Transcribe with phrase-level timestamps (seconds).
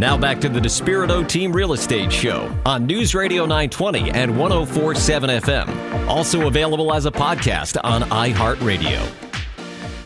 [0.00, 5.28] Now back to the Despirito Team Real Estate Show on News Radio 920 and 1047
[5.28, 6.08] FM.
[6.08, 8.98] Also available as a podcast on iHeartRadio.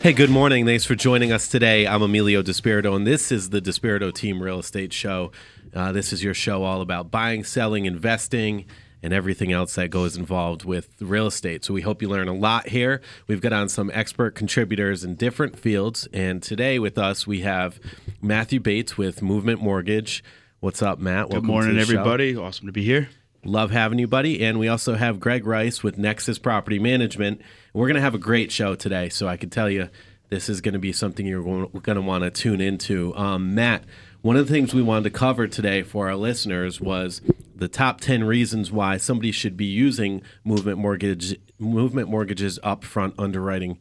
[0.03, 0.67] Hey, good morning.
[0.67, 1.87] Thanks for joining us today.
[1.87, 5.31] I'm Emilio Despirito, and this is the Despirito Team Real Estate Show.
[5.73, 8.65] Uh, this is your show all about buying, selling, investing,
[9.05, 11.63] and everything else that goes involved with real estate.
[11.63, 13.03] So we hope you learn a lot here.
[13.27, 17.79] We've got on some expert contributors in different fields, and today with us we have
[18.23, 20.25] Matthew Bates with Movement Mortgage.
[20.61, 21.29] What's up, Matt?
[21.29, 22.33] Good morning, everybody.
[22.33, 22.45] Show.
[22.45, 23.11] Awesome to be here.
[23.45, 24.43] Love having you, buddy.
[24.43, 27.43] And we also have Greg Rice with Nexus Property Management.
[27.75, 29.91] We're going to have a great show today, so I can tell you
[30.31, 33.15] this is going to be something you're going to want to tune into.
[33.15, 33.85] Um, Matt,
[34.25, 37.21] one of the things we wanted to cover today for our listeners was
[37.55, 43.79] the top 10 reasons why somebody should be using movement mortgage movement mortgages upfront underwriting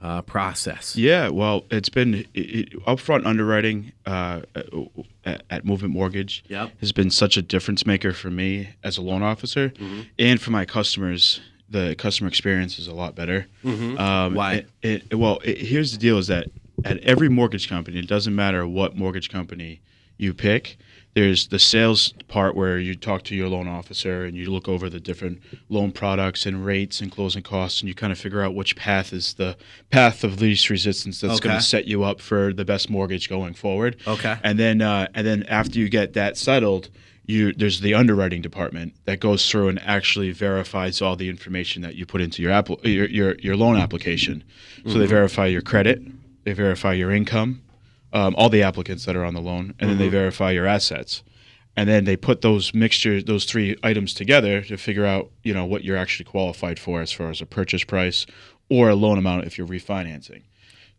[0.00, 0.96] uh, process.
[0.96, 4.40] Yeah, well, it's been it, upfront underwriting uh,
[5.26, 6.72] at, at, Movement Mortgage yep.
[6.80, 10.00] has been such a difference maker for me as a loan officer mm-hmm.
[10.18, 11.40] and for my customers.
[11.68, 13.46] The customer experience is a lot better.
[13.64, 13.98] Mm-hmm.
[13.98, 14.66] Um, Why?
[14.82, 16.48] It, it, well, here's the deal: is that
[16.84, 19.80] at every mortgage company, it doesn't matter what mortgage company
[20.16, 20.76] you pick,
[21.14, 24.88] there's the sales part where you talk to your loan officer and you look over
[24.88, 28.54] the different loan products and rates and closing costs and you kind of figure out
[28.54, 29.56] which path is the
[29.90, 31.48] path of least resistance that's okay.
[31.48, 33.96] going to set you up for the best mortgage going forward.
[34.06, 34.38] Okay.
[34.42, 36.88] And then uh, and then after you get that settled,
[37.26, 41.94] you there's the underwriting department that goes through and actually verifies all the information that
[41.94, 44.44] you put into your app your your, your loan application.
[44.76, 44.98] So mm-hmm.
[45.00, 46.00] they verify your credit,
[46.44, 47.62] they verify your income,
[48.12, 49.88] um, all the applicants that are on the loan, and mm-hmm.
[49.88, 50.12] then they mm-hmm.
[50.12, 51.22] verify your assets,
[51.76, 55.64] and then they put those mixtures, those three items together to figure out, you know,
[55.64, 58.26] what you're actually qualified for as far as a purchase price
[58.68, 60.42] or a loan amount if you're refinancing.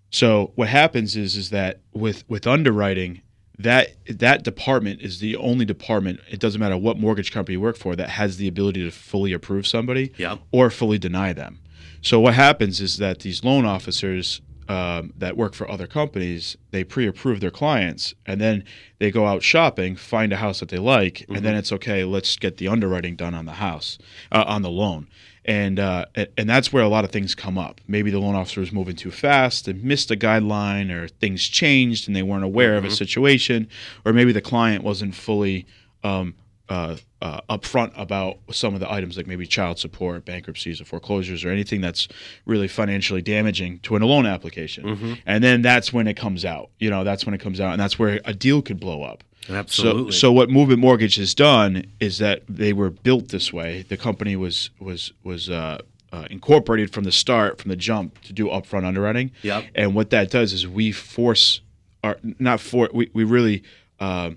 [0.10, 3.22] So what happens is is that with with underwriting,
[3.58, 6.20] that that department is the only department.
[6.30, 9.34] It doesn't matter what mortgage company you work for that has the ability to fully
[9.34, 10.40] approve somebody yep.
[10.52, 11.59] or fully deny them.
[12.02, 16.84] So what happens is that these loan officers um, that work for other companies, they
[16.84, 18.63] pre-approve their clients, and then
[19.00, 21.35] they go out shopping, find a house that they like, mm-hmm.
[21.35, 21.59] and then mm-hmm.
[21.59, 22.03] it's okay.
[22.03, 23.97] Let's get the underwriting done on the house,
[24.31, 25.07] uh, on the loan,
[25.46, 26.06] and uh,
[26.38, 27.81] and that's where a lot of things come up.
[27.88, 32.07] Maybe the loan officer was moving too fast and missed a guideline, or things changed
[32.07, 32.78] and they weren't aware mm-hmm.
[32.79, 32.96] of a mm-hmm.
[32.96, 33.68] situation,
[34.06, 35.66] or maybe the client wasn't fully
[36.03, 36.35] um,
[36.69, 41.45] uh, uh, upfront about some of the items like maybe child support, bankruptcies, or foreclosures,
[41.45, 42.09] or anything that's
[42.45, 44.84] really financially damaging to a loan application.
[44.84, 45.13] Mm-hmm.
[45.25, 46.69] And then that's when it comes out.
[46.79, 49.23] You know, that's when it comes out, and that's where a deal could blow up.
[49.50, 50.11] Absolutely.
[50.11, 53.84] So, so what Movement Mortgage has done is that they were built this way.
[53.88, 55.50] The company was was was.
[55.50, 55.79] Uh,
[56.11, 59.31] uh, incorporated from the start, from the jump, to do upfront underwriting.
[59.41, 59.63] Yep.
[59.73, 61.59] And what that does is we force
[62.03, 63.63] our not for we, we really
[64.00, 64.29] uh,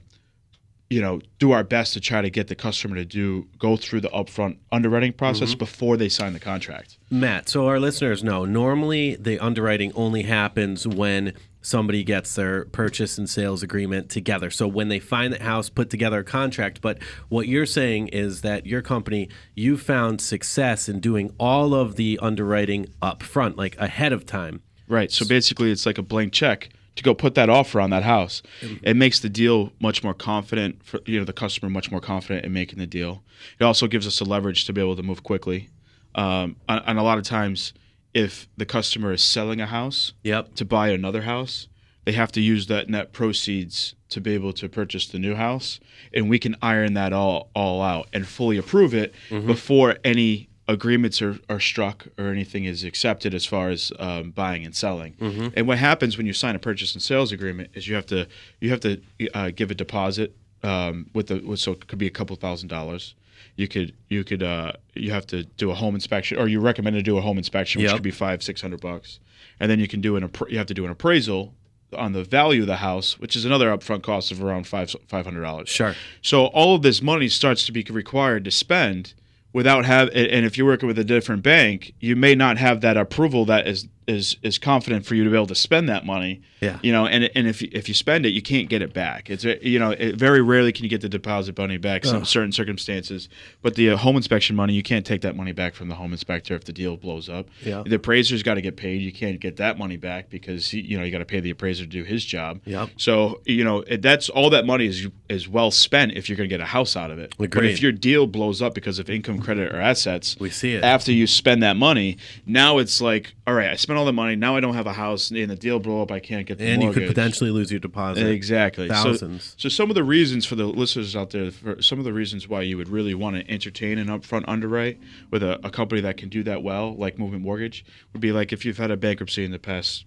[0.90, 4.00] you know do our best to try to get the customer to do go through
[4.00, 5.58] the upfront underwriting process mm-hmm.
[5.58, 6.98] before they sign the contract.
[7.10, 11.32] Matt so our listeners know normally the underwriting only happens when
[11.66, 14.50] somebody gets their purchase and sales agreement together.
[14.50, 16.80] So when they find the house put together a contract.
[16.80, 21.96] But what you're saying is that your company you found success in doing all of
[21.96, 24.62] the underwriting up front like ahead of time.
[24.86, 25.10] Right.
[25.10, 28.42] So basically it's like a blank check to go put that offer on that house.
[28.60, 28.84] Mm-hmm.
[28.84, 32.44] It makes the deal much more confident for you know the customer much more confident
[32.44, 33.22] in making the deal.
[33.60, 35.68] It also gives us the leverage to be able to move quickly.
[36.14, 37.74] Um, and a lot of times,
[38.14, 40.54] if the customer is selling a house yep.
[40.54, 41.68] to buy another house,
[42.06, 45.78] they have to use that net proceeds to be able to purchase the new house,
[46.14, 49.46] and we can iron that all all out and fully approve it mm-hmm.
[49.46, 54.64] before any agreements are, are struck or anything is accepted as far as um, buying
[54.64, 55.14] and selling.
[55.14, 55.48] Mm-hmm.
[55.56, 58.26] And what happens when you sign a purchase and sales agreement is you have to
[58.60, 59.00] you have to
[59.34, 62.68] uh, give a deposit um, with the with, so it could be a couple thousand
[62.68, 63.14] dollars.
[63.54, 66.96] You could you could uh, you have to do a home inspection or you recommend
[66.96, 67.96] to do a home inspection, which yep.
[67.96, 69.20] could be five six hundred bucks,
[69.60, 71.54] and then you can do an you have to do an appraisal
[71.96, 75.24] on the value of the house, which is another upfront cost of around five five
[75.24, 75.68] hundred dollars.
[75.68, 75.94] Sure.
[76.22, 79.14] So all of this money starts to be required to spend
[79.56, 82.98] without have and if you're working with a different bank you may not have that
[82.98, 86.40] approval that is is is confident for you to be able to spend that money.
[86.60, 86.78] Yeah.
[86.82, 89.28] You know, and and if if you spend it, you can't get it back.
[89.28, 92.04] It's you know, it, very rarely can you get the deposit money back.
[92.04, 93.28] Some certain circumstances,
[93.62, 96.12] but the uh, home inspection money, you can't take that money back from the home
[96.12, 97.48] inspector if the deal blows up.
[97.62, 97.82] Yeah.
[97.84, 99.02] The appraiser's got to get paid.
[99.02, 101.50] You can't get that money back because he, you know you got to pay the
[101.50, 102.60] appraiser to do his job.
[102.64, 102.86] Yeah.
[102.96, 106.52] So you know that's all that money is is well spent if you're going to
[106.52, 107.34] get a house out of it.
[107.38, 110.84] But if your deal blows up because of income credit or assets, We see it.
[110.84, 112.16] after you spend that money.
[112.46, 114.36] Now it's like, all right, I spent all the money.
[114.36, 116.10] Now I don't have a house, and the deal blew up.
[116.10, 118.26] I can't get the and you could potentially lose your deposit.
[118.26, 118.88] Exactly.
[118.88, 119.54] So- Thousands.
[119.58, 122.48] So, some of the reasons for the listeners out there, for some of the reasons
[122.48, 124.98] why you would really want to entertain an upfront underwrite
[125.30, 128.52] with a, a company that can do that well, like Movement Mortgage, would be like
[128.52, 130.04] if you've had a bankruptcy in the past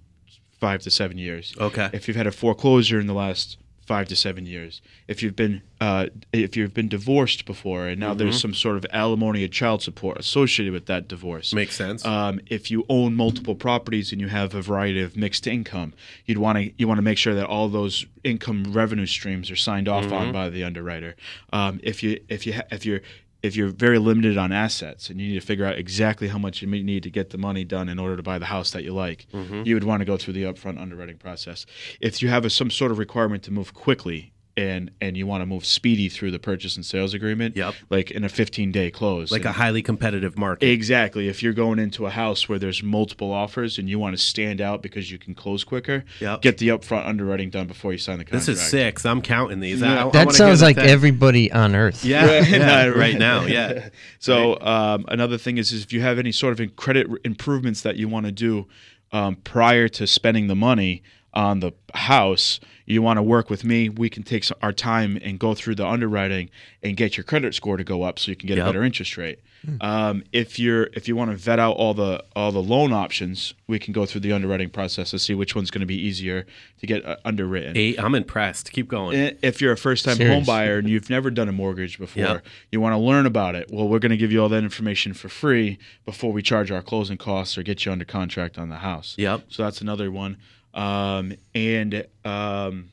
[0.59, 1.53] five to seven years.
[1.59, 1.89] Okay.
[1.93, 3.57] If you've had a foreclosure in the last
[3.89, 4.81] five to seven years.
[5.07, 8.19] If you've been uh, if you've been divorced before, and now Mm-hmm.
[8.19, 11.47] there's some sort of alimony or child support associated with that divorce.
[11.53, 12.05] Makes sense.
[12.05, 15.93] Um, if you own multiple properties and you have a variety of mixed income,
[16.25, 19.55] you'd want to you want to make sure that all those income revenue streams are
[19.69, 20.13] signed off Mm-hmm.
[20.13, 21.15] on by the underwriter.
[21.51, 23.01] Um, if you if you ha- if you're
[23.41, 26.61] if you're very limited on assets and you need to figure out exactly how much
[26.61, 28.93] you need to get the money done in order to buy the house that you
[28.93, 29.63] like, Mm-hmm.
[29.65, 31.65] you would want to go through the upfront underwriting process.
[32.01, 35.41] If you have a, some sort of requirement to move quickly and and you want
[35.41, 37.73] to move speedy through the purchase and sales agreement, Yep.
[37.89, 40.67] like in a 15 day close, like and- a highly competitive market.
[40.69, 41.27] Exactly.
[41.29, 44.59] If you're going into a house where there's multiple offers and you want to stand
[44.61, 46.41] out because you can close quicker, Yep.
[46.41, 48.47] get the upfront underwriting done before you sign the contract.
[48.47, 49.05] This is six.
[49.05, 49.81] I'm counting these.
[49.81, 50.87] I- I That hear sounds like ten.
[50.87, 52.03] everybody on earth.
[52.03, 52.49] Yeah, Right.
[52.49, 53.89] yeah, right now, yeah.
[54.19, 57.95] So um, another thing is, is if you have any sort of credit improvements that
[57.95, 58.67] you want to do
[59.11, 61.01] um, prior to spending the money
[61.33, 63.87] on the house, you want to work with me.
[63.89, 66.49] We can take our time and go through the underwriting
[66.81, 68.65] and get your credit score to go up so you can get Yep.
[68.65, 69.39] a better interest rate.
[69.81, 73.53] Um, if you're if you want to vet out all the all the loan options,
[73.67, 76.45] we can go through the underwriting process to see which one's going to be easier
[76.79, 77.75] to get uh, underwritten.
[77.75, 77.99] Eight.
[78.01, 78.71] I'm impressed.
[78.71, 79.19] Keep going.
[79.21, 82.23] I- If you're a first time home buyer and you've never done a mortgage before,
[82.23, 82.39] Yeah.
[82.71, 83.69] you want to learn about it.
[83.69, 86.81] Well, we're going to give you all that information for free before we charge our
[86.81, 89.13] closing costs or get you under contract on the house.
[89.17, 89.47] Yep.
[89.49, 90.37] So that's another one.
[90.73, 92.89] Um, and um,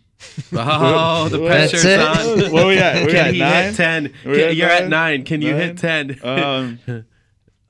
[0.52, 2.50] Oh, the pressure's on.
[2.52, 3.04] What we at?
[3.06, 3.64] We Can at he nine?
[3.64, 4.02] hit ten?
[4.24, 4.90] We Can- at you're at nine?
[4.90, 5.24] nine.
[5.24, 5.60] Can you Nine?
[5.60, 6.18] hit ten?
[6.22, 6.78] um,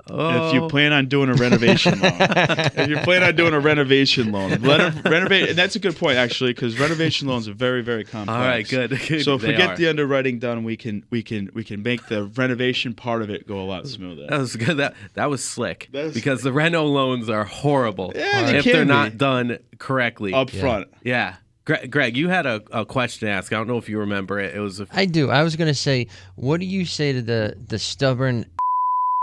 [0.09, 0.47] oh.
[0.49, 4.33] if you plan on doing a renovation loan, if you plan on doing a renovation
[4.33, 8.05] loan, reno- renovate, and that's a good point actually, because renovation loans are very, very
[8.05, 8.37] complex.
[8.39, 8.91] All right, good.
[9.09, 9.25] good.
[9.25, 9.77] So if we get are.
[9.77, 13.47] the underwriting done, we can we can we can make the renovation part of it
[13.47, 14.27] go a lot smoother.
[14.29, 14.77] That was good.
[14.77, 18.65] That that was slick That was- because the reno loans are horrible Yeah, they if
[18.65, 18.89] can they're be.
[18.89, 20.33] not done correctly.
[20.33, 20.89] Up front.
[21.03, 23.53] Yeah, Greg, Greg, you had a, a question to ask.
[23.53, 24.55] I don't know if you remember it.
[24.55, 25.31] It was a, I do.
[25.31, 26.07] I was gonna say,
[26.37, 28.47] what do you say to the the stubborn?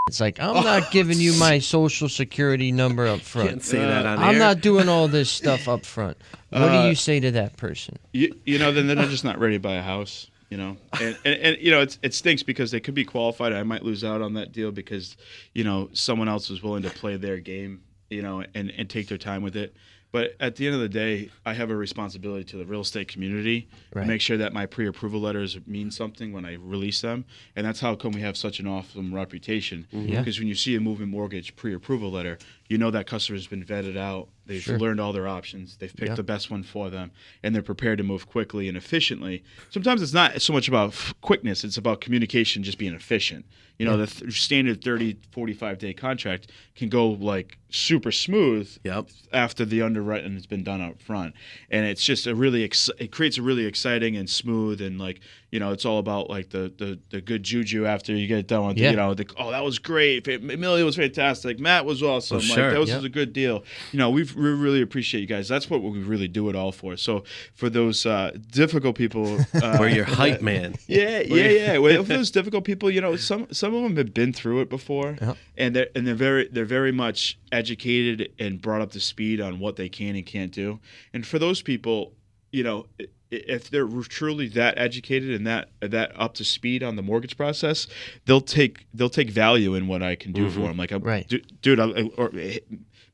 [0.07, 0.61] It's like I'm Oh.
[0.61, 3.63] not giving you my social security number up can't front.
[3.63, 6.17] say that on I'm not doing all this stuff up front.
[6.49, 7.97] What do Uh, you say to that person?
[8.11, 10.29] You, you know, then they're just not ready to buy a house.
[10.49, 13.53] You know, and, and, and you know it's, it stinks because they could be qualified.
[13.53, 15.17] I might lose out on that deal because
[15.53, 17.81] you know someone else was willing to play their game.
[18.11, 19.75] You know, and and take their time with it.
[20.13, 23.07] But at the end of the day, I have a responsibility to the real estate
[23.07, 24.03] community Right.
[24.03, 27.25] to make sure that my pre-approval letters mean something when I release them,
[27.55, 29.87] and that's how come we have such an awesome reputation.
[29.91, 30.07] Mm-hmm.
[30.09, 30.19] Yeah.
[30.19, 32.37] Because when you see a moving mortgage pre-approval letter,
[32.73, 34.29] you know that customer's been vetted out.
[34.47, 34.79] They've Sure.
[34.79, 35.77] learned all their options.
[35.77, 36.15] They've picked Yeah.
[36.15, 37.11] the best one for them,
[37.43, 39.43] and they're prepared to move quickly and efficiently.
[39.69, 43.45] Sometimes it's not so much about f- quickness; it's about communication, just being efficient.
[43.77, 49.09] You know, the th- standard 30, 45 day contract can go like super smooth Yep.
[49.31, 51.33] after the underwriting has been done up front
[51.71, 55.21] and it's just a really ex- it creates a really exciting and smooth and like
[55.53, 58.65] you know it's all about like the the, the good juju after you get done
[58.67, 58.89] with Yeah.
[58.91, 62.71] you know the, oh that was great Emilio was fantastic Matt was awesome Oh, like
[62.73, 63.05] that was Yeah.
[63.05, 66.27] a good deal you know we've, we really appreciate you guys that's what we really
[66.27, 67.23] do it all for so
[67.53, 70.73] for those uh, difficult people uh, Where you're hype man.
[70.87, 71.77] yeah, yeah, yeah.
[71.77, 74.69] Well, for those difficult people, you know, some some of them have been through it
[74.69, 75.33] before, Yeah.
[75.57, 79.59] and they're and they're very they're very much educated and brought up to speed on
[79.59, 80.79] what they can and can't do.
[81.13, 82.13] And for those people,
[82.53, 82.85] you know,
[83.31, 87.87] if they're truly that educated and that that up to speed on the mortgage process,
[88.25, 90.67] they'll take they'll take value in what I can do for mm-hmm.
[90.69, 90.77] them.
[90.77, 91.27] Like, I'm, Right.
[91.27, 92.29] du- dude, I, or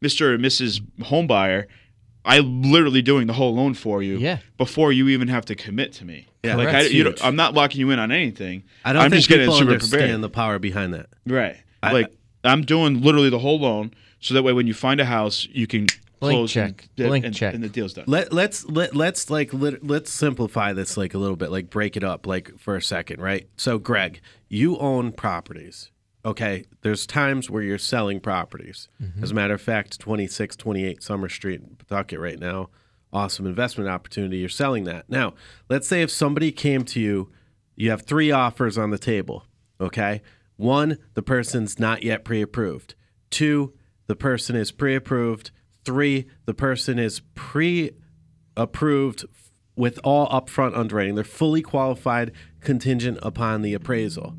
[0.04, 0.36] Mr.
[0.36, 0.82] and Mrs.
[1.00, 1.66] Homebuyer.
[2.26, 4.40] I'm literally doing the whole loan for you Yeah.
[4.58, 6.28] before you even have to commit to me.
[6.44, 8.64] Yeah, like I, you know, I'm not locking you in on anything.
[8.84, 10.22] I don't I'm think just getting people super understand prepared.
[10.22, 11.08] the power behind that.
[11.26, 11.56] Right.
[11.82, 15.06] I- like I'm doing literally the whole loan, so that way when you find a
[15.06, 15.88] house, you can
[16.20, 16.90] Blank close check.
[16.98, 17.54] and, Blank and, check.
[17.54, 18.06] and the deal's done.
[18.08, 21.96] Let let's let let's like lit, let's simplify this like a little bit, like break
[21.96, 23.48] it up like for a second, right?
[23.58, 25.92] So Greg, you own properties.
[26.26, 28.90] Okay, there's times where you're selling properties.
[29.02, 29.24] Mm-hmm.
[29.24, 32.70] As a matter of fact, 2628 Summer Street in Pawtucket right now,
[33.14, 34.38] awesome investment opportunity.
[34.38, 35.10] You're selling that.
[35.10, 35.34] Now,
[35.70, 37.32] let's say if somebody came to you,
[37.76, 39.46] you have three offers on the table,
[39.80, 40.22] okay?
[40.58, 42.96] One, the person's not yet pre-approved.
[43.30, 43.74] Two,
[44.08, 45.52] the person is pre-approved.
[45.90, 47.94] Three, the person is pre
[48.56, 49.26] approved
[49.76, 51.16] with all upfront underwriting.
[51.16, 52.32] They're fully qualified,
[52.62, 54.36] contingent upon the appraisal.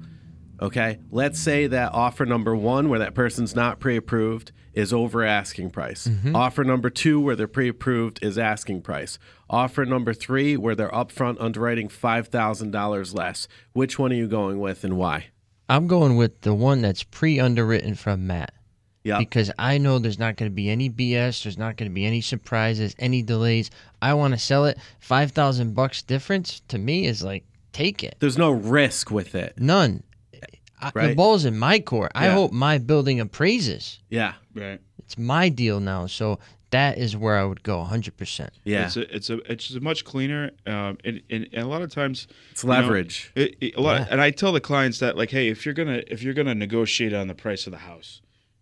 [0.62, 5.70] Okay, let's say that offer number one, where that person's not pre-approved, is over asking
[5.70, 6.06] price.
[6.06, 6.36] Mm-hmm.
[6.36, 9.18] Offer number two, where they're pre-approved, is asking price.
[9.48, 13.48] Offer number three, where they're upfront underwriting five thousand dollars less.
[13.72, 15.30] Which one are you going with, and why?
[15.68, 18.54] I'm going with the one that's pre-underwritten from Matt.
[19.02, 21.42] Yeah, because I know there's not going to be any BS.
[21.42, 23.70] There's not going to be any surprises, any delays.
[24.02, 24.76] I want to sell it.
[24.98, 28.16] Five thousand bucks difference to me is like take it.
[28.20, 29.54] there's no risk with it.
[29.58, 30.02] None.
[30.82, 32.12] I, The ball's in my court.
[32.14, 32.20] Yeah.
[32.22, 33.98] I hope my building appraises.
[34.08, 34.80] Yeah, Right.
[34.98, 36.38] It's my deal now, so
[36.70, 38.48] that is where I would go 100%.
[38.64, 41.82] yeah, It's a, it's a it's just much cleaner, um, and, and, and a lot
[41.82, 43.32] of times it's you know, leverage.
[43.34, 44.06] it, it- a lot, Yeah.
[44.10, 47.12] and I tell the clients that like, hey, if you're gonna if you're gonna negotiate
[47.12, 48.20] on the price of the house,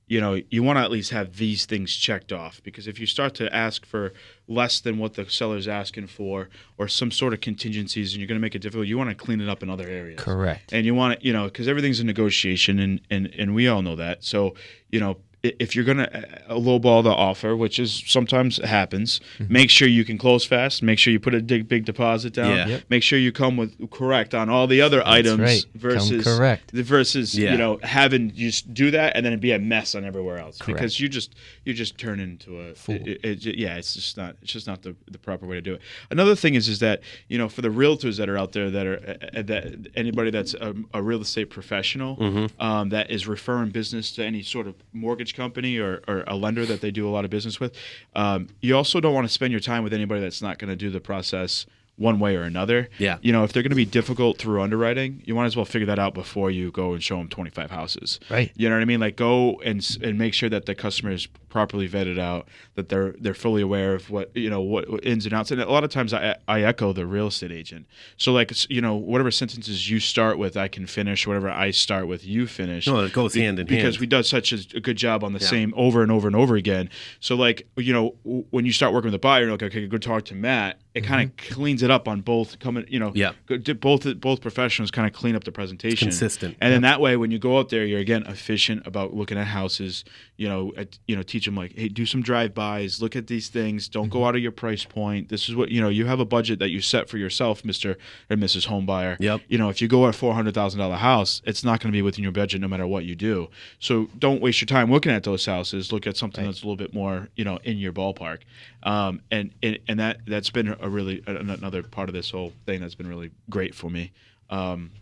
[0.08, 3.06] you know, you want to at least have these things checked off because if you
[3.06, 4.14] start to ask for
[4.46, 6.48] less than what the seller's asking for
[6.78, 9.40] or some sort of contingencies, and you're gonna make it difficult, you want to clean
[9.40, 10.18] it up in other areas.
[10.18, 10.72] Correct.
[10.72, 13.82] and you want to you know because everything's a negotiation and, and and we all
[13.82, 14.54] know that so
[14.90, 16.08] you know if you're gonna
[16.48, 20.98] uh, lowball the offer which is sometimes happens make sure you can close fast make
[20.98, 22.66] sure you put a big big deposit down Yeah.
[22.66, 22.82] Yep.
[22.88, 25.64] make sure you come with correct on all the other items right.
[25.72, 26.72] Come versus correct.
[26.72, 27.52] versus Yeah.
[27.52, 30.38] you know having you just do that and then it'd be a mess on everywhere
[30.38, 30.76] else Correct.
[30.78, 32.96] because you just you just turn into a Fool.
[32.96, 35.62] it- it- it- yeah it's just not it's just not the, the proper way to
[35.62, 35.80] do it
[36.10, 38.86] another thing is is that you know for the realtors that are out there that
[38.86, 38.96] are
[39.34, 42.60] uh, uh, that anybody that's a, a real estate professional Mm-hmm.
[42.60, 46.66] um, that is referring business to any sort of mortgage company or, or a lender
[46.66, 47.74] that they do a lot of business with
[48.14, 50.76] um, you also don't want to spend your time with anybody that's not going to
[50.76, 51.66] do the process
[51.98, 52.88] one way or another.
[52.98, 53.18] Yeah.
[53.20, 55.86] You know, if they're going to be difficult through underwriting, you might as well figure
[55.86, 58.20] that out before you go and show them 25 houses.
[58.30, 58.52] Right.
[58.56, 59.00] You know what I mean?
[59.00, 63.14] Like go and and make sure that the customer is properly vetted out, that they're
[63.18, 65.50] they're fully aware of what you know what, what ins and outs.
[65.50, 67.86] And a lot of times I I echo the real estate agent.
[68.16, 71.26] So like you know whatever sentences you start with, I can finish.
[71.26, 72.86] Whatever I start with, you finish.
[72.86, 74.00] No, it goes hand in because hand.
[74.00, 75.48] we do such a, good job on the Yeah.
[75.48, 76.90] same over and over and over again.
[77.20, 79.86] So like you know w- when you start working with a buyer, you're like okay,
[79.86, 80.80] go talk to Matt.
[80.94, 81.08] It mm-hmm.
[81.08, 82.84] kind of cleans it up on both coming.
[82.88, 83.12] You know.
[83.14, 83.32] Yeah.
[83.80, 86.56] both both professionals kind of clean up the presentation, consistent.
[86.60, 89.46] and then that way when you go out there, you're again efficient about looking at
[89.46, 90.04] houses.
[90.36, 93.26] You know, at, you know, teach them like, hey, do some drive bys, look at
[93.26, 93.88] these things.
[93.88, 94.12] Don't Mm-hmm.
[94.18, 95.28] go out of your price point.
[95.28, 95.88] This is what you know.
[95.88, 97.96] You have a budget that you set for yourself, Mister
[98.30, 98.68] and Mrs.
[98.68, 99.16] Homebuyer.
[99.18, 99.40] Yep.
[99.48, 101.92] You know, if you go at a four hundred thousand dollar house, it's not going
[101.92, 103.48] to be within your budget no matter what you do.
[103.80, 105.92] So don't waste your time looking at those houses.
[105.92, 108.38] Look at something that's a little bit more, you know, in your ballpark.
[108.82, 112.80] Um, and, and and that that's been a really another part of this whole thing
[112.80, 114.12] that's been really great for me.
[114.50, 114.92] Um,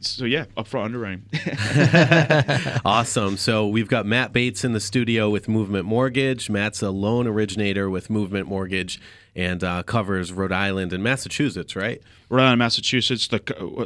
[0.00, 1.24] so yeah, upfront underwriting.
[2.84, 3.36] Awesome.
[3.36, 6.50] So we've got Matt Bates in the studio with Movement Mortgage.
[6.50, 9.00] Matt's a loan originator with Movement Mortgage
[9.34, 12.02] and uh, covers Rhode Island and Massachusetts, right?
[12.28, 13.28] Rhode Island, Massachusetts.
[13.28, 13.38] The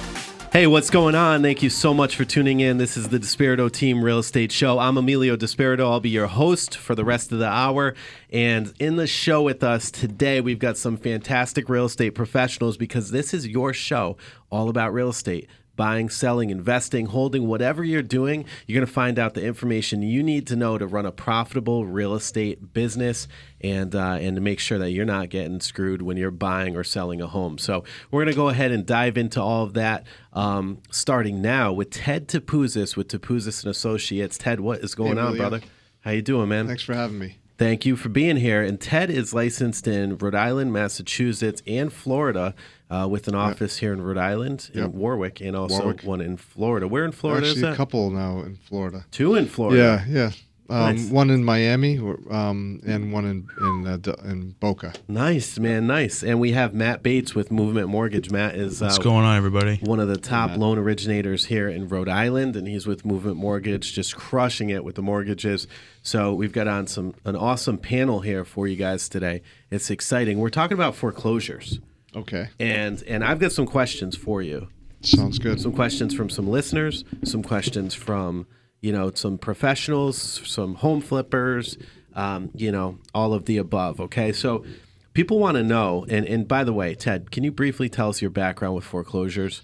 [0.57, 1.43] Hey, what's going on?
[1.43, 2.79] Thank you so much for tuning in.
[2.79, 4.79] This is the Despirito Team Real Estate Show.
[4.79, 5.81] I'm Emilio Despirito.
[5.81, 7.93] I'll be your host for the rest of the hour.
[8.31, 13.11] And in the show with us today, we've got some fantastic real estate professionals because
[13.11, 14.17] this is your show
[14.49, 15.47] all about real estate.
[15.77, 20.21] Buying, selling, investing, holding, whatever you're doing, you're going to find out the information you
[20.21, 23.29] need to know to run a profitable real estate business
[23.61, 26.83] and uh, and to make sure that you're not getting screwed when you're buying or
[26.83, 27.57] selling a home.
[27.57, 31.71] So we're going to go ahead and dive into all of that, um, starting now
[31.71, 34.37] with Ted Topouzis with Topouzis and Associates.
[34.37, 35.61] Ted, what is going Hey, on, brother?
[36.01, 36.67] How you doing, man?
[36.67, 37.37] Thanks for having me.
[37.57, 38.61] Thank you for being here.
[38.61, 42.53] And Ted is licensed in Rhode Island, Massachusetts, and Florida,
[42.89, 44.91] uh, with an office here in Rhode Island, in Yep.
[44.91, 46.03] Warwick, and also Warwick.
[46.03, 46.87] one in Florida.
[46.87, 47.73] Where in Florida is Actually, that?
[47.73, 49.05] a couple now in Florida.
[49.11, 50.03] Two in Florida.
[50.07, 50.31] Yeah, yeah.
[50.69, 51.09] Um, Nice.
[51.09, 51.97] One in Miami,
[52.29, 54.93] um, and one in in uh, in Boca.
[55.07, 56.23] Nice, man, nice.
[56.23, 58.29] And we have Matt Bates with Movement Mortgage.
[58.31, 59.77] Matt is uh, What's going on, everybody?
[59.83, 63.93] one of the top loan originators here in Rhode Island, and he's with Movement Mortgage,
[63.93, 65.67] just crushing it with the mortgages.
[66.01, 69.41] So we've got on some an awesome panel here for you guys today.
[69.71, 70.39] It's exciting.
[70.39, 71.79] We're talking about foreclosures,
[72.15, 74.67] Okay, and and I've got some questions for you.
[75.01, 75.61] sounds good.
[75.61, 78.47] Some questions from some listeners, some questions from
[78.81, 81.77] you know some professionals, some home flippers,
[82.15, 83.99] um, you know all of the above.
[83.99, 84.63] Okay, so.
[85.13, 88.21] People want to know, and, and by the way, Ted, can you briefly tell us
[88.21, 89.63] your background with foreclosures?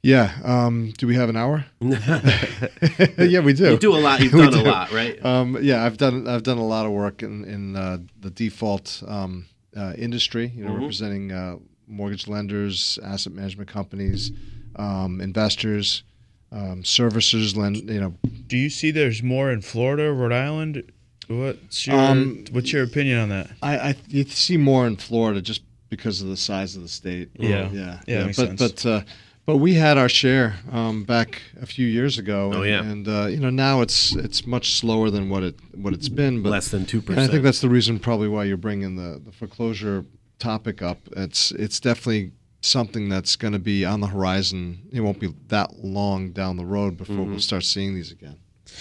[0.00, 0.32] Yeah.
[0.44, 1.66] Um, do we have an hour?
[1.80, 3.70] yeah, we do.
[3.70, 4.20] You do a lot.
[4.20, 5.18] You've done a lot, right?
[5.24, 9.02] Um, yeah, I've done I've done a lot of work in in uh, the default
[9.08, 9.46] um,
[9.76, 10.52] uh, industry.
[10.54, 10.80] You know, Mm-hmm.
[10.82, 11.56] representing uh,
[11.88, 14.30] mortgage lenders, asset management companies,
[14.76, 16.04] um, investors,
[16.52, 17.56] um, servicers.
[17.56, 18.14] Lend you know,
[18.46, 20.90] Do you see there's more in Florida, Rhode Island?
[21.28, 23.50] What's your Um, What's your opinion on that?
[23.62, 27.30] I, I you see more in Florida just because of the size of the state.
[27.34, 27.68] Yeah.
[27.72, 28.60] yeah, Yeah, makes but sense.
[28.82, 29.02] but uh,
[29.46, 32.52] but we had our share um, back a few years ago.
[32.54, 32.82] Oh, and, yeah.
[32.82, 36.42] and uh, you know now it's it's much slower than what it what it's been.
[36.42, 39.20] But Less than two and I think that's the reason probably why you're bringing the,
[39.24, 40.04] the foreclosure
[40.38, 40.98] topic up.
[41.16, 44.82] It's it's definitely something that's going to be on the horizon.
[44.92, 47.30] It won't be that long down the road before Mm-hmm.
[47.30, 48.36] we'll start seeing these again.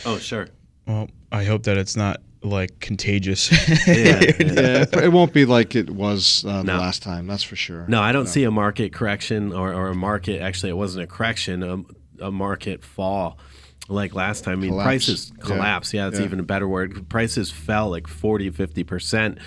[0.05, 0.48] Oh, sure.
[0.86, 3.50] Well, I hope that it's not like contagious.
[3.88, 3.95] Yeah.
[3.95, 4.19] yeah,
[4.83, 7.27] it, it won't be like it was uh, the last time.
[7.27, 7.86] That's for sure.
[7.88, 10.41] No, I don't see a market correction or, or a market.
[10.41, 13.38] Actually, it wasn't a correction, a, a market fall
[13.89, 14.60] like last time.
[14.60, 14.86] I mean, Collapse.
[14.86, 15.93] prices collapse.
[15.93, 16.25] Yeah, that's Yeah.
[16.25, 17.10] even a better word.
[17.10, 19.38] Prices fell like 40, 50%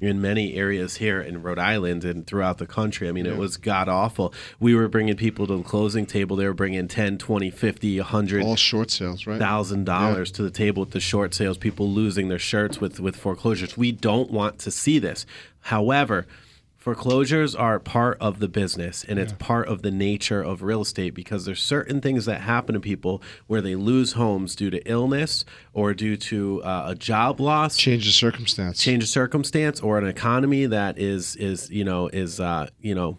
[0.00, 3.08] in many areas here in Rhode Island and throughout the country.
[3.08, 4.32] I mean, it was god awful.
[4.58, 6.34] We were bringing people to the closing table.
[6.36, 8.42] They were bringing 10, 20, 50, 100.
[8.42, 9.38] All short sales, right?
[9.38, 13.16] thousand dollars to the table with the short sales, people losing their shirts with with
[13.16, 13.76] foreclosures.
[13.76, 15.26] We don't want to see this.
[15.60, 16.26] However,
[16.80, 21.12] foreclosures are part of the business and it's part of the nature of real estate
[21.14, 25.44] because there's certain things that happen to people where they lose homes due to illness
[25.74, 28.78] or due to uh, a job loss Change of circumstance.
[28.82, 33.18] change of circumstance or an economy that is is you know is uh, you know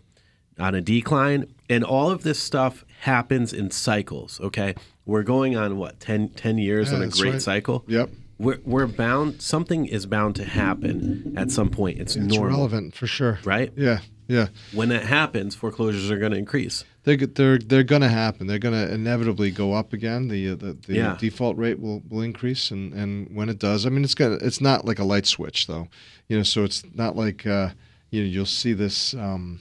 [0.59, 4.73] on a decline and all of this stuff happens in cycles okay
[5.05, 7.41] we're going on what 10, 10 years Yeah, on a great right.
[7.41, 8.09] cycle Yep.
[8.41, 12.95] We're, we're bound something is bound to happen at some point it's, It's normal relevant
[12.95, 13.39] for sure.
[13.43, 13.99] right Yeah.
[14.27, 14.47] Yeah.
[14.73, 18.45] when that happens foreclosures are going to increase They're they're they're going to happen.
[18.47, 20.27] They're going to inevitably go up again.
[20.27, 21.17] The uh, the, the Yeah.
[21.19, 24.61] default rate will, will increase, and, and when it does, I mean, it's gonna it's
[24.61, 25.87] not like a light switch though,
[26.29, 26.43] you know.
[26.43, 27.69] So it's not like uh,
[28.11, 29.15] you know you'll see this.
[29.15, 29.59] Um,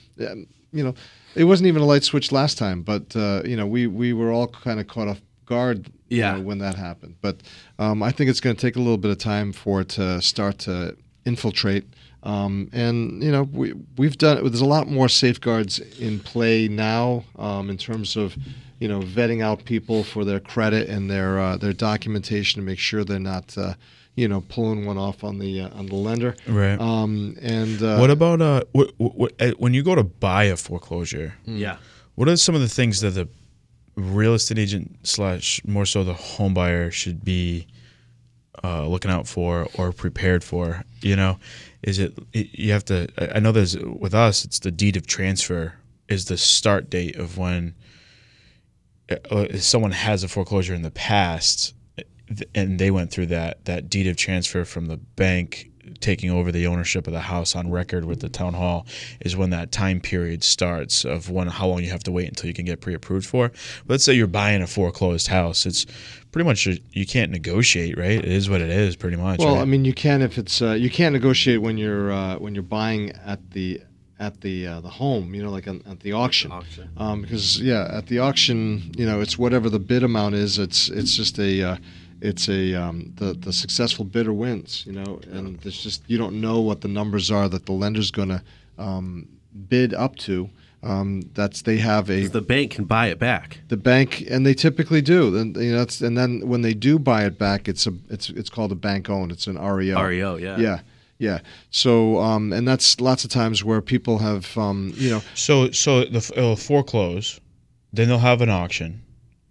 [0.71, 0.93] you know,
[1.35, 4.31] it wasn't even a light switch last time, but uh, you know we we were
[4.31, 5.87] all kind of caught off guard.
[6.11, 6.33] You Yeah.
[6.35, 7.37] know, when that happened, but
[7.79, 10.21] um, I think it's going to take a little bit of time for it to
[10.21, 10.95] start to
[11.25, 11.85] infiltrate.
[12.23, 17.23] Um, and you know we we've done there's a lot more safeguards in play now
[17.39, 18.35] um, in terms of
[18.79, 22.77] you know vetting out people for their credit and their uh, their documentation to make
[22.77, 23.73] sure they're not uh,
[24.15, 26.35] you know pulling one off on the uh, on the lender.
[26.47, 26.79] Right.
[26.79, 30.57] Um, and uh, what about uh, what, what, uh, when you go to buy a
[30.57, 31.33] foreclosure?
[31.47, 31.77] yeah
[32.13, 33.27] What are some of the things that the
[34.01, 37.67] real estate agent slash more so the home buyer should be
[38.63, 40.83] uh, looking out for or prepared for?
[41.01, 41.39] You know,
[41.81, 43.07] is it you have to?
[43.35, 45.75] I know there's with us, it's the deed of transfer
[46.11, 47.73] is the start date of when
[49.09, 49.15] uh,
[49.49, 51.73] if someone has a foreclosure in the past
[52.53, 56.67] and they went through that that deed of transfer from the bank taking over the
[56.67, 58.85] ownership of the house on record with the town hall
[59.19, 62.47] is when that time period starts of when how long you have to wait until
[62.47, 63.51] you can get pre-approved for
[63.87, 65.85] let's say you're buying a foreclosed house it's
[66.31, 69.61] pretty much you can't negotiate right it is what it is pretty much Well, right?
[69.61, 72.63] I mean, you can if it's uh, you can't negotiate when you're uh, when you're
[72.63, 73.81] buying at the
[74.19, 76.51] at the uh, the home, you know, like on, at the auction.
[76.51, 76.89] auction.
[76.97, 80.59] Um, because yeah, at the auction, you know, it's whatever the bid amount is.
[80.59, 81.77] It's it's just a uh,
[82.21, 84.83] it's a um, the the successful bidder wins.
[84.85, 88.11] You know, and it's just you don't know what the numbers are that the lender's
[88.11, 88.41] going to
[88.77, 89.27] um,
[89.67, 90.49] bid up to
[90.83, 93.59] Um, that's they have a the bank can buy it back.
[93.67, 95.29] the bank, and they typically do.
[95.29, 98.29] Then you know, it's, and then when they do buy it back, it's a it's
[98.29, 99.31] it's called a bank owned.
[99.31, 100.01] It's an REO.
[100.01, 100.57] REO, yeah.
[100.57, 100.79] Yeah,
[101.19, 101.39] yeah.
[101.69, 106.05] So, um, and that's lots of times where people have, um, you know, So so
[106.05, 107.39] the it'll foreclose,
[107.93, 109.03] then they'll have an auction.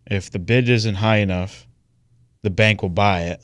[0.06, 1.68] If the bid isn't high enough,
[2.42, 3.42] the bank will buy it,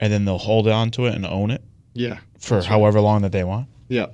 [0.00, 1.62] and then they'll hold on to it and own it
[1.94, 3.68] yeah, for however long that they want.
[3.88, 4.06] yeah.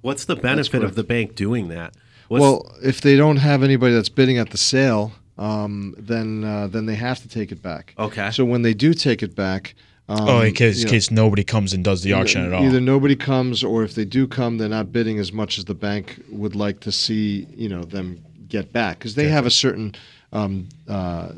[0.00, 0.96] What's the benefit of correct.
[0.96, 1.94] the bank doing that?
[2.28, 6.66] What's, well, if they don't have anybody that's bidding at the sale, um, then uh,
[6.66, 7.94] then they have to take it back.
[7.98, 8.30] Okay.
[8.30, 9.74] So when they do take it back,
[10.10, 12.54] um, oh, in case, you in know, case nobody comes and does the auction either,
[12.54, 12.66] at all.
[12.66, 15.74] Either nobody comes, or if they do come, they're not bidding as much as the
[15.74, 17.46] bank would like to see.
[17.56, 19.94] You know them get back because they have a certain
[20.32, 21.32] um, uh,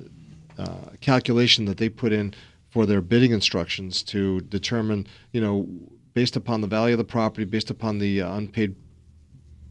[0.58, 2.34] uh, calculation that they put in
[2.70, 5.06] for their bidding instructions to determine.
[5.32, 5.68] You know,
[6.14, 8.74] based upon the value of the property, based upon the uh, unpaid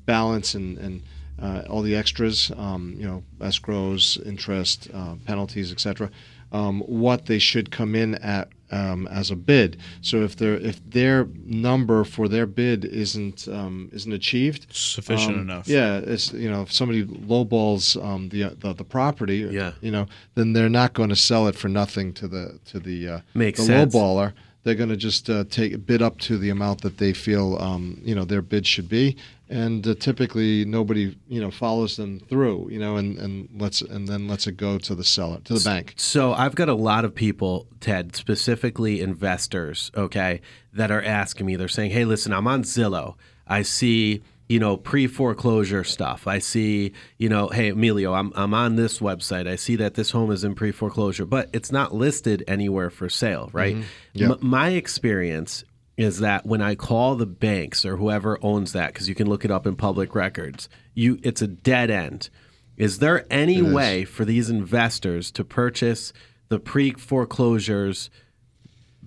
[0.06, 1.02] balance and and
[1.42, 6.10] uh, all the extras, um, you know, escrows, interest, uh, penalties, etc.
[6.52, 9.78] Um, what they should come in at um, as a bid.
[10.02, 15.42] So if their if their number for their bid isn't um, isn't achieved, Sufficient um,
[15.42, 15.68] enough.
[15.68, 19.74] Yeah, it's you know if somebody lowballs um, the, the the property, Yeah.
[19.82, 23.08] you know, then they're not going to sell it for nothing to the to the
[23.10, 23.94] uh, Makes the sense.
[23.96, 24.34] lowballer.
[24.66, 28.02] They're going to just uh, take bid up to the amount that they feel um,
[28.04, 29.16] you know their bid should be,
[29.48, 34.08] and uh, typically nobody you know follows them through, you know, and, and lets and
[34.08, 35.94] then lets it go to the seller to the bank.
[35.98, 40.42] So I've got a lot of people, Ted, specifically investors, okay,
[40.74, 41.56] that are asking me.
[41.56, 43.18] They're saying, "Hey, listen, I'm on Zillow.
[43.48, 46.28] I see, you know, pre-foreclosure stuff.
[46.28, 49.48] I see, you know, hey, Emilio, I'm I'm on this website.
[49.48, 53.50] I see that this home is in pre-foreclosure, but it's not listed anywhere for sale,
[53.54, 53.76] right?
[53.76, 53.84] Mm-hmm.
[54.14, 54.32] Yeah.
[54.32, 55.64] M- my experience
[55.98, 59.46] is that when I call the banks or whoever owns that, because you can look
[59.46, 62.30] it up in public records, you it's a dead end.
[62.78, 66.12] Is there any way for these investors to purchase
[66.50, 68.10] the pre-foreclosures,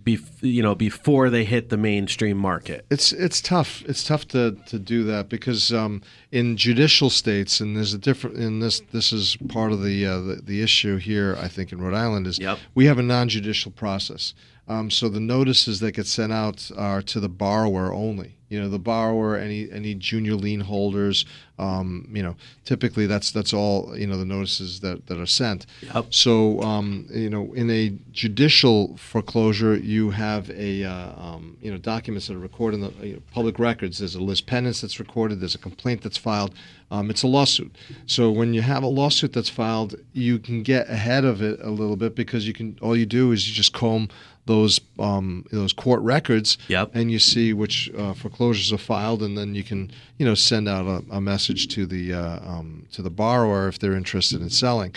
[0.08, 2.86] bef- you know, before they hit the mainstream market?
[2.90, 3.82] It's it's tough.
[3.86, 8.36] It's tough to, to do that because um, in judicial states, and there's a different.
[8.36, 11.36] In this, this is part of the, uh, the the issue here.
[11.40, 12.58] I think in Rhode Island is Yep.
[12.74, 14.34] we have a non-judicial process.
[14.68, 18.34] Um, so the notices that get sent out are to the borrower only.
[18.48, 21.26] You know, the borrower, any any junior lien holders.
[21.58, 23.94] Um, you know, typically that's that's all.
[23.94, 25.66] You know, the notices that, that are sent.
[25.82, 26.14] Yep.
[26.14, 31.76] So, um, you know, in a judicial foreclosure, you have a uh, um, you know
[31.76, 33.98] documents that are recorded in the you know, public records.
[33.98, 35.40] There's a lis pendens that's recorded.
[35.40, 36.54] There's a complaint that's filed.
[36.90, 37.76] Um, it's a lawsuit.
[38.06, 41.68] So when you have a lawsuit that's filed, you can get ahead of it a
[41.68, 42.78] little bit because you can.
[42.80, 44.08] All you do is you just comb
[44.48, 46.90] those um, those court records, Yep.
[46.94, 50.66] and you see which uh, foreclosures are filed, and then you can you know send
[50.68, 54.50] out a, a message to the uh, um, to the borrower if they're interested in
[54.50, 54.92] selling.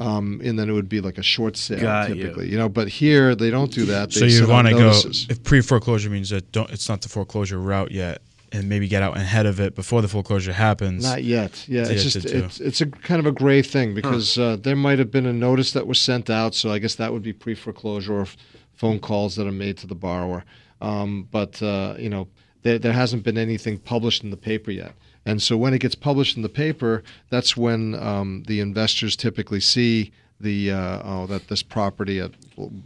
[0.00, 2.58] Um, and then it would be like a short sale Got typically, you.
[2.58, 2.68] know.
[2.68, 4.10] But here they don't do that.
[4.10, 4.90] They so you want to go
[5.30, 9.02] if pre foreclosure means that don't it's not the foreclosure route yet, and maybe get
[9.04, 11.04] out ahead of it before the foreclosure happens.
[11.04, 11.64] Not yet.
[11.68, 14.74] Yeah, Yeah, it's just it's it's a kind of a gray thing because uh, there
[14.74, 17.32] might have been a notice that was sent out, so I guess that would be
[17.32, 18.36] pre foreclosure or f-
[18.74, 20.44] phone calls that are made to the borrower.
[20.80, 22.28] Um, but uh, you know,
[22.62, 24.94] there there hasn't been anything published in the paper yet.
[25.26, 29.60] And so when it gets published in the paper, that's when um, the investors typically
[29.60, 32.32] see the uh, oh that this property at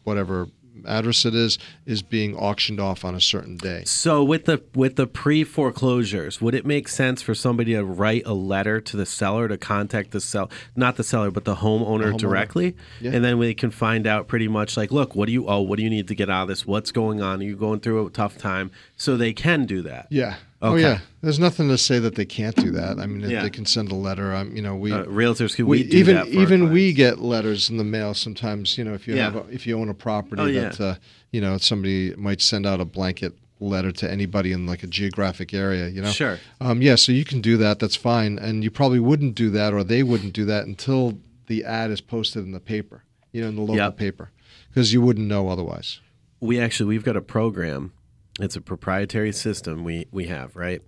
[0.05, 0.49] whatever
[0.89, 3.83] address it is is being auctioned off on a certain day.
[3.85, 8.23] So with the with the pre foreclosures, would it make sense for somebody to write
[8.27, 12.13] a letter to the seller to contact the sell not the seller but the homeowner,
[12.13, 12.19] homeowner.
[12.19, 13.13] directly, Yeah.
[13.13, 15.61] and then we can find out pretty much like, look, what do you owe?
[15.61, 16.67] What do you need to get out of this?
[16.67, 17.41] What's going on?
[17.41, 18.71] Are you going through a tough time?
[18.97, 20.07] So they can do that.
[20.11, 20.37] Yeah.
[20.61, 20.99] Oh yeah.
[21.21, 22.99] There's nothing to say that they can't do that.
[22.99, 23.43] I mean, if Yeah.
[23.43, 24.35] they can send a letter.
[24.35, 27.21] Um, you know, we Uh, realtors, can we, we, do even that even we get
[27.21, 28.77] letters in the mail sometimes.
[28.77, 29.25] You know, if you Yeah.
[29.25, 30.73] have a, if you own a property Oh, yeah.
[30.81, 30.95] uh,
[31.31, 35.55] you know somebody might send out a blanket letter to anybody in like a geographic
[35.55, 35.89] area.
[35.89, 36.11] You know.
[36.11, 36.39] Sure.
[36.61, 36.97] Um, yeah.
[36.97, 37.79] So you can do that.
[37.79, 38.39] That's fine.
[38.39, 42.01] And you probably wouldn't do that, or they wouldn't do that until the ad is
[42.01, 43.05] posted in the paper.
[43.33, 43.97] You know, in the local Yep.
[43.97, 44.31] paper,
[44.71, 46.01] because you wouldn't know otherwise.
[46.41, 47.93] we actually we've got a program
[48.39, 50.81] it's a proprietary system we we have right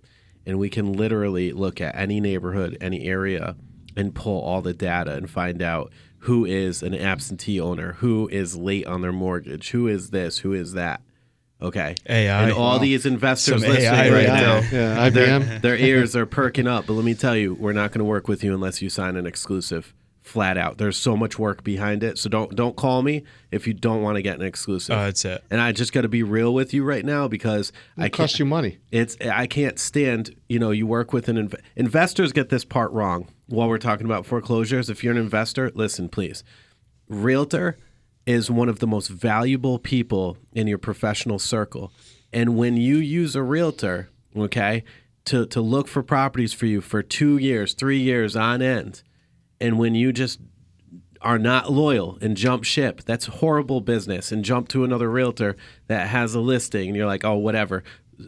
[0.45, 3.55] and we can literally look at any neighborhood any area
[3.95, 8.55] and pull all the data and find out who is an absentee owner who is
[8.55, 11.01] late on their mortgage who is this who is that
[11.61, 12.43] okay AI.
[12.43, 12.77] and all Wow.
[12.79, 14.95] these investors Some listening AI right right now there.
[14.95, 15.09] Yeah.
[15.09, 15.61] their, IBM.
[15.61, 18.27] their ears are perking up but let me tell you we're not going to work
[18.27, 19.93] with you unless you sign an exclusive
[20.31, 20.77] flat out.
[20.77, 22.17] There's so much work behind it.
[22.17, 24.95] So don't don't call me if you don't want to get an exclusive.
[24.95, 25.43] Uh, that's it.
[25.51, 28.13] and I just got to be real with you right now because I It can't,
[28.13, 28.77] costs you money.
[28.91, 30.35] it's I can't stand.
[30.49, 33.27] You know, you work with an inv- investors get this part wrong.
[33.47, 36.43] While we're talking about foreclosures, if you're an investor, listen, please.
[37.09, 37.77] Realtor
[38.25, 41.91] is one of the most valuable people in your professional circle,
[42.31, 44.83] and when you use a realtor, okay,
[45.25, 49.01] to to look for properties for you for two years, three years on end,
[49.61, 50.39] and when you just
[51.21, 53.03] are not loyal and jump ship.
[53.05, 55.55] That's horrible business and jump to another realtor
[55.87, 57.83] that has a listing and you're like, oh, whatever,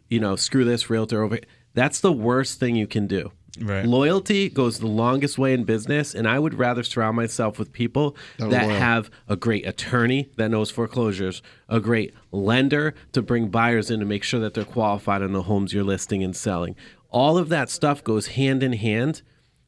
[0.09, 1.39] you know, screw this realtor over.
[1.73, 3.31] That's the worst thing you can do.
[3.59, 3.85] Right.
[3.85, 8.15] Loyalty goes the longest way in business, and I would rather surround myself with people
[8.37, 8.79] That are that loyal.
[8.79, 14.07] have a great attorney that knows foreclosures, a great lender to bring buyers in to
[14.07, 16.75] make sure that they're qualified on the homes you're listing and selling.
[17.09, 19.21] All of that stuff goes hand in hand.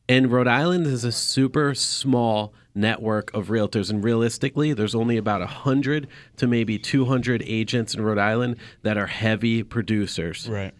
[0.07, 3.89] And Rhode Island is a super small network of realtors.
[3.89, 9.07] And realistically, there's only about 100 to maybe 200 agents in Rhode Island that are
[9.07, 10.73] heavy producers Right.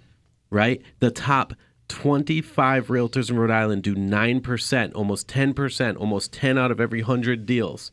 [0.51, 0.81] right?
[0.99, 1.53] The top
[1.87, 7.45] 25 realtors in Rhode Island do 9%, almost 10%, almost 10 out of every 100
[7.45, 7.91] deals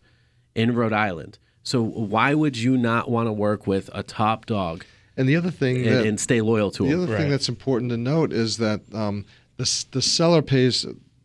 [0.54, 1.38] in Rhode Island.
[1.62, 4.84] So why would you not want to work with a top dog
[5.16, 7.02] And the other thing and, that and stay loyal to the him?
[7.02, 7.20] other Right.
[7.22, 9.24] thing that's important to note is that um,
[9.58, 10.84] the the seller pays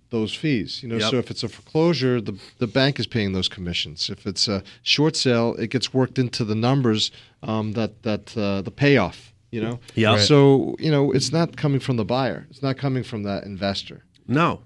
[0.09, 0.81] those fees.
[0.81, 1.11] You know, Yep.
[1.11, 4.09] so if it's a foreclosure, the the bank is paying those commissions.
[4.09, 7.11] If it's a short sale, it gets worked into the numbers
[7.43, 9.33] um, that that uh, the payoff.
[9.51, 10.13] You know, Yep.
[10.13, 10.21] Right.
[10.21, 12.47] So you know, it's not coming from the buyer.
[12.49, 14.03] It's not coming from that investor.
[14.27, 14.61] No.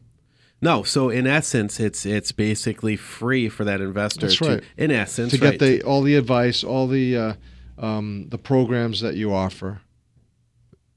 [0.63, 4.27] No, so in essence, it's it's basically free for that investor.
[4.27, 4.63] That's to, right.
[4.77, 5.57] In essence, to right.
[5.57, 7.33] get the all the advice, all the uh,
[7.79, 9.81] um, the programs that you offer.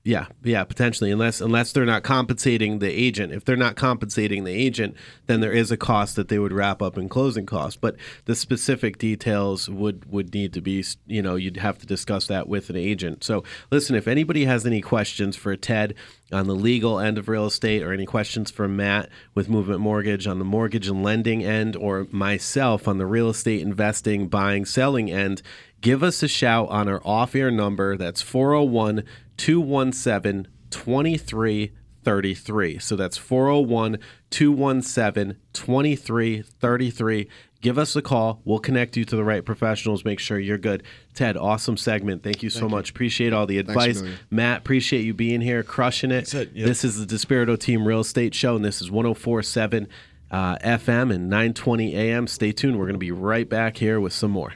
[0.07, 1.11] Yeah, yeah, potentially.
[1.11, 3.33] Unless unless they're not compensating the agent.
[3.33, 4.97] If they're not compensating the agent,
[5.29, 7.79] then there is a cost that they would wrap up in closing costs.
[7.81, 12.27] But the specific details would would need to be, you know, you'd have to discuss
[12.27, 13.25] that with an agent.
[13.25, 15.95] So listen, if anybody has any questions for Ted
[16.31, 20.27] on the legal end of real estate, or any questions for Matt with Movement Mortgage
[20.27, 25.11] on the mortgage and lending end, or myself on the real estate investing, buying, selling
[25.11, 25.41] end,
[25.85, 27.97] give us a shout on our off air number.
[27.97, 29.05] That's 401
[29.37, 32.79] 217 2333.
[32.79, 33.99] So that's 401
[34.31, 37.29] 217 2333.
[37.61, 38.41] Give us a call.
[38.45, 40.05] We'll connect you to the right professionals.
[40.05, 40.83] Make sure you're good.
[41.15, 42.23] Ted, awesome segment.
[42.23, 42.91] Thank you so much.
[42.91, 44.01] Appreciate all the advice.
[44.01, 44.19] Emilio.
[44.31, 46.35] Matt, appreciate you being here, crushing it.
[46.35, 46.67] It, yep.
[46.67, 49.89] This is the Despirito Team Real Estate Show, and this is 1047
[50.31, 52.27] uh, FM and 920 AM.
[52.27, 52.79] Stay tuned.
[52.79, 54.55] We're going to be right back here with some more.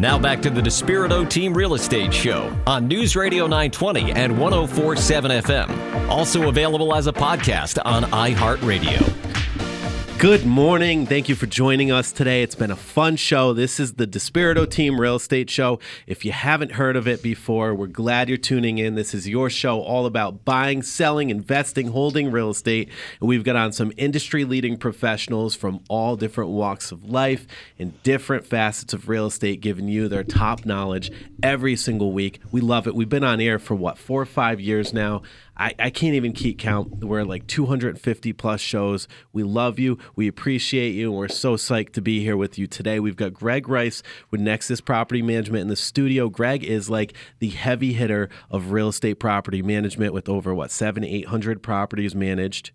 [0.00, 5.30] Now back to the Despirito Team Real Estate Show on News Radio 920 and 1047
[5.42, 6.08] FM.
[6.08, 9.29] Also available as a podcast on iHeartRadio.
[10.20, 11.06] Good morning.
[11.06, 12.42] Thank you for joining us today.
[12.42, 13.54] It's been a fun show.
[13.54, 15.78] This is the Despirito Team Real Estate Show.
[16.06, 18.96] If you haven't heard of it before, we're glad you're tuning in.
[18.96, 22.90] This is your show all about buying, selling, investing, holding real estate.
[23.20, 27.46] And we've got on some industry leading professionals from all different walks of life
[27.78, 31.10] and different facets of real estate, giving you their top knowledge
[31.42, 32.40] every single week.
[32.52, 32.94] We love it.
[32.94, 35.22] We've been on air for what, four or five years now.
[35.60, 37.04] I, I can't even keep count.
[37.04, 39.06] We're like 250 plus shows.
[39.34, 39.98] We love you.
[40.16, 41.10] We appreciate you.
[41.10, 42.98] And we're so psyched to be here with you today.
[42.98, 46.30] We've got Greg Rice with Nexus Property Management in the studio.
[46.30, 51.04] Greg is like the heavy hitter of real estate property management with over what, seven,
[51.04, 52.70] 800 properties managed,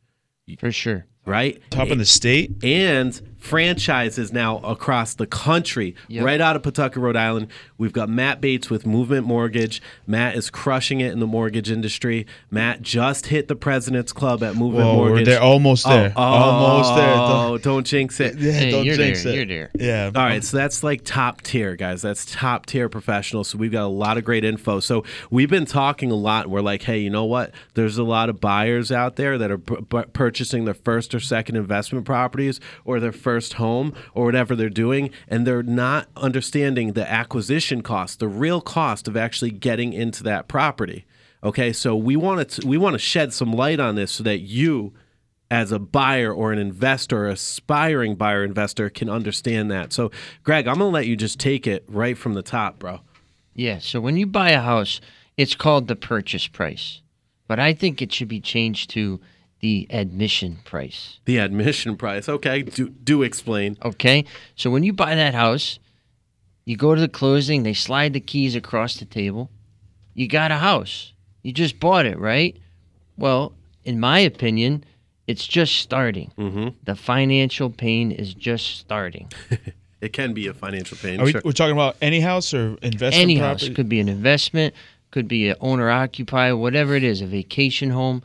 [0.60, 1.08] for sure.
[1.26, 1.60] right?
[1.72, 2.64] Top in the state.
[2.64, 6.26] and franchises now across the country, Yep.
[6.26, 7.48] right out of Pawtucket, Rhode Island.
[7.78, 9.82] We've got Matt Bates with Movement Mortgage.
[10.08, 12.26] Matt is crushing it in the mortgage industry.
[12.50, 15.26] Matt just hit the President's Club at Movement Whoa, Mortgage.
[15.26, 17.14] They're almost there, Oh, almost there.
[17.16, 17.28] Oh,
[17.58, 18.38] Don't, don't jinx it.
[18.38, 19.34] yeah, Hey, don't you're jinx there.
[19.34, 19.36] it.
[19.36, 19.72] You're there.
[19.78, 20.12] Yeah.
[20.16, 22.02] All right, so that's like top tier, guys.
[22.02, 23.50] That's top tier professionals.
[23.50, 24.80] So we've got a lot of great info.
[24.80, 26.48] So we've been talking a lot.
[26.50, 27.52] We're like, hey, you know what?
[27.76, 31.20] There's a lot of buyers out there that are p- p- purchasing their first or
[31.20, 36.94] second investment properties or their first home or whatever they're doing, and they're not understanding
[36.94, 41.06] the acquisition cost, the real cost of actually getting into that property.
[41.44, 44.40] Okay, so we want to we want to shed some light on this so that
[44.40, 44.94] you
[45.52, 49.94] as a buyer or an investor, aspiring buyer investor, can understand that.
[49.94, 50.12] So,
[50.44, 53.02] Greg, I'm to let you just take it right from the top, bro.
[53.54, 53.80] Yeah.
[53.80, 55.00] So when you buy a house,
[55.38, 57.02] it's called the purchase price,
[57.48, 59.22] but I think it should be changed to
[59.60, 61.20] the admission price.
[61.26, 62.30] The admission price.
[62.30, 63.78] Okay, do, do explain.
[63.84, 64.26] Okay.
[64.56, 65.80] So when you buy that house,
[66.66, 69.50] you go to the closing, they slide the keys across the table.
[70.14, 71.14] You got a house.
[71.44, 72.58] You just bought it, right?
[73.18, 74.84] Well, in my opinion,
[75.28, 76.32] it's just starting.
[76.38, 76.70] Mm-hmm.
[76.84, 79.32] The financial pain is just starting.
[80.02, 81.20] It can be a financial pain.
[81.20, 81.42] Are we, sure.
[81.44, 83.68] we're talking about any house or investment Any property?
[83.68, 84.76] house could be an investment,
[85.10, 88.22] could be an owner occupied, whatever it is, a vacation home,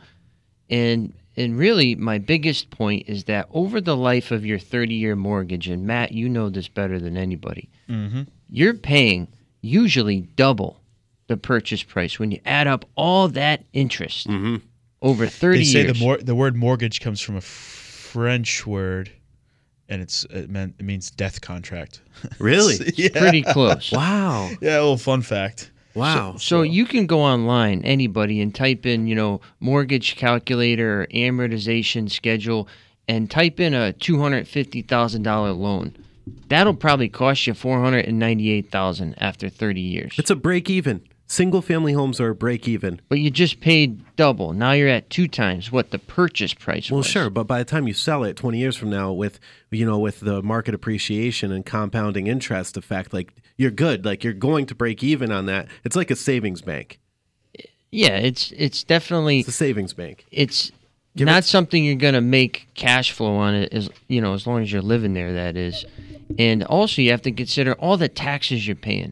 [0.69, 5.15] and and really my biggest point is that over the life of your 30 year
[5.15, 8.27] mortgage, and Matt, you know this better than anybody, Mhm.
[8.49, 9.27] you're paying
[9.61, 10.81] usually double
[11.27, 14.61] the purchase price when you add up all that interest Mhm.
[15.01, 15.93] over 30 They say years.
[15.93, 19.11] the mor- the word mortgage comes from a French word,
[19.87, 22.01] and it's it, meant, it means death contract.
[22.39, 22.77] Really?
[22.97, 23.09] yeah.
[23.09, 23.91] Pretty close.
[23.91, 24.49] Wow.
[24.61, 25.70] Yeah, a little fun fact.
[25.93, 26.35] Wow.
[26.37, 32.67] So you can go online, anybody, and type in, you know, mortgage calculator amortization schedule,
[33.07, 35.95] and type in a two hundred fifty thousand dollar loan.
[36.47, 40.15] That'll probably cost you four hundred and ninety eight thousand after thirty years.
[40.17, 41.01] it's a break even.
[41.31, 42.99] Single family homes are a break even.
[43.07, 44.51] but you just paid double.
[44.51, 46.91] Now you're at two times what the purchase price was.
[46.91, 47.07] Well, was.
[47.07, 49.39] sure, but by the time you sell it 20 years from now with
[49.69, 54.03] you know with the market appreciation and compounding interest effect like you're good.
[54.03, 55.67] Like you're going to break even on that.
[55.85, 56.99] It's like a savings bank.
[57.91, 60.25] Yeah, it's it's definitely It's a savings bank.
[60.31, 60.73] it's
[61.15, 64.45] Give not it- something you're gonna make cash flow on it as you know as
[64.45, 65.85] long as you're living there that is
[66.39, 69.11] and also you have to consider all the taxes you're paying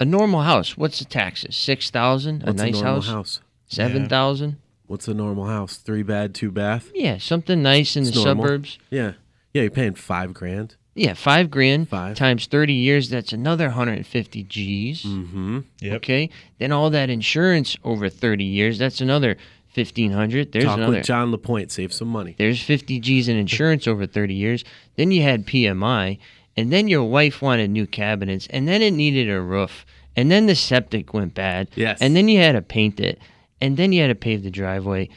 [0.00, 3.40] a normal house what's the taxes 6000 a nice a normal house, house?
[3.66, 4.56] 7000
[4.86, 5.76] What's a normal house?
[5.76, 6.90] Three bed, two bath.
[6.94, 8.44] yeah something nice in It's the normal.
[8.44, 9.12] suburbs Yeah,
[9.52, 9.62] yeah.
[9.62, 10.76] You're paying five grand.
[10.94, 12.16] yeah five grand Five.
[12.16, 15.58] times 30 years that's another 150 g's Mm-hmm.
[15.80, 15.96] Yep.
[15.96, 19.36] okay then all that insurance over 30 years that's another
[19.74, 21.70] 1500 there's Talk another with John Lapointe.
[21.70, 22.34] Save some money.
[22.38, 24.64] There's 50 G's in insurance over 30 years.
[24.96, 26.18] Then you had PMI,
[26.58, 30.46] and then your wife wanted new cabinets, and then it needed a roof, and then
[30.46, 31.68] the septic went bad.
[31.76, 31.98] Yes.
[32.00, 33.20] And then you had to paint it,
[33.60, 35.08] and then you had to pave the driveway.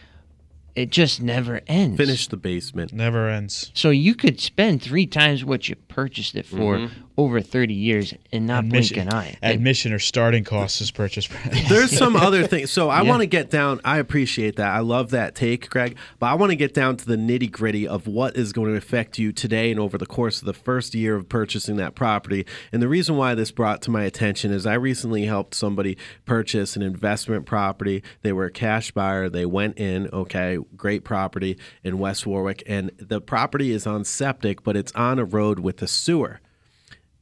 [0.75, 1.97] It just never ends.
[1.97, 2.93] Finish the basement.
[2.93, 3.71] Never ends.
[3.73, 6.93] So you could spend three times what you purchased it for Mm-hmm.
[7.17, 9.37] over 30 years and not blink Admission, an eye.
[9.43, 11.69] admission or starting cost is purchase price.
[11.69, 12.71] There's some other things.
[12.71, 13.09] So I Yeah.
[13.09, 13.79] want to get down.
[13.85, 14.69] I appreciate that.
[14.69, 15.97] I love that take, Greg.
[16.19, 18.77] But I want to get down to the nitty gritty of what is going to
[18.77, 22.45] affect you today and over the course of the first year of purchasing that property.
[22.71, 26.75] And the reason why this brought to my attention is I recently helped somebody purchase
[26.75, 28.01] an investment property.
[28.21, 29.29] They were a cash buyer.
[29.29, 30.07] They went in.
[30.13, 35.19] Okay, great property in West Warwick, and the property is on septic, but it's on
[35.19, 36.39] a road with a sewer.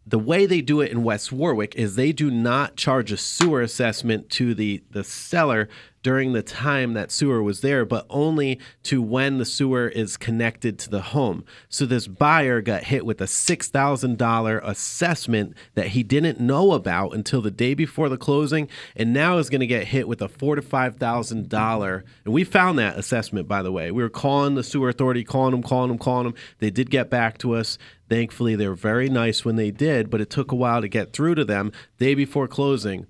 [0.05, 3.61] The way they do it in West Warwick is they do not charge a sewer
[3.61, 5.69] assessment to the the seller
[6.01, 10.79] during the time that sewer was there, but only to when the sewer is connected
[10.79, 11.43] to the home.
[11.67, 16.71] So this buyer got hit with a six thousand dollar assessment that he didn't know
[16.71, 20.21] about until the day before the closing, and now is going to get hit with
[20.21, 22.05] a four to five thousand dollar.
[22.25, 23.91] And we found that assessment, by the way.
[23.91, 26.35] We were calling the sewer authority, calling them, calling them, calling them.
[26.59, 27.77] They did get back to us.
[28.09, 31.13] Thankfully, they were very nice when they did, but it took a while to get
[31.13, 31.71] through to them.
[31.99, 33.05] Day before closing,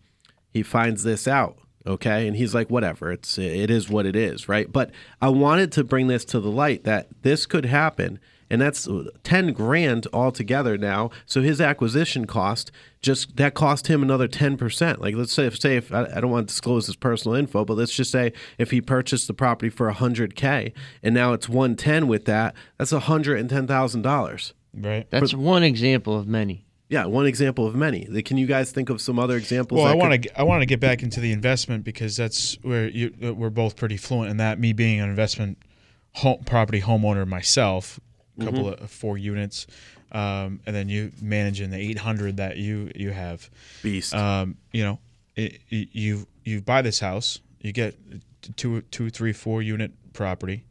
[0.51, 1.57] he finds this out.
[1.87, 4.71] Okay, and he's like, whatever, it's it is what it is, right?
[4.71, 8.87] But I wanted to bring this to the light that this could happen, and that's
[9.23, 11.09] ten grand altogether now.
[11.25, 14.99] So his acquisition cost just that cost him another ten percent.
[15.01, 17.63] Like let's say if say if I, I don't want to disclose his personal info,
[17.63, 21.47] but let's just say if he purchased the property for hundred k and now it's
[21.47, 24.53] one ten with that, that's hundred and ten thousand dollars.
[24.73, 25.09] right.
[25.09, 26.65] That's one example of many.
[26.89, 28.05] Yeah, one example of many.
[28.23, 29.77] Can you guys think of some other examples?
[29.79, 32.89] Well, I want to I want to get back into the investment because that's where
[32.89, 34.59] you we're both pretty fluent in that.
[34.59, 35.59] Me being an investment
[36.13, 37.99] home, property homeowner myself,
[38.39, 38.83] a couple Mm-hmm.
[38.83, 39.67] of four units,
[40.11, 43.49] um, and then you managing the 800 that you you have.
[43.83, 44.15] beast.
[44.15, 44.99] Um, you know,
[45.35, 47.95] it- you you buy this house, you get
[48.55, 50.63] two two three four unit property,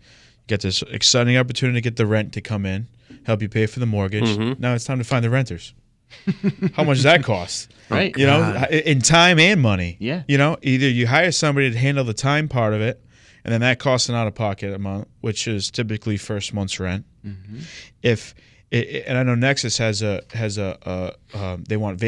[0.49, 2.89] get this exciting opportunity to get the rent to come in,
[3.25, 4.25] help you pay for the mortgage.
[4.25, 4.61] Mm-hmm.
[4.61, 5.75] Now it's time to find the renters.
[6.75, 7.73] How much does that cost?
[7.91, 8.15] Right.
[8.19, 8.71] You know, God.
[8.71, 9.97] in time and money.
[9.99, 10.23] Yeah.
[10.29, 13.03] You know, either you hire somebody to handle the time part of it,
[13.45, 17.07] and then that costs an out of pocket amount, which is typically first month's rent.
[18.03, 18.35] If
[18.73, 20.77] i- i- and I know Nexus has a has a,
[21.33, 22.03] a um, they want-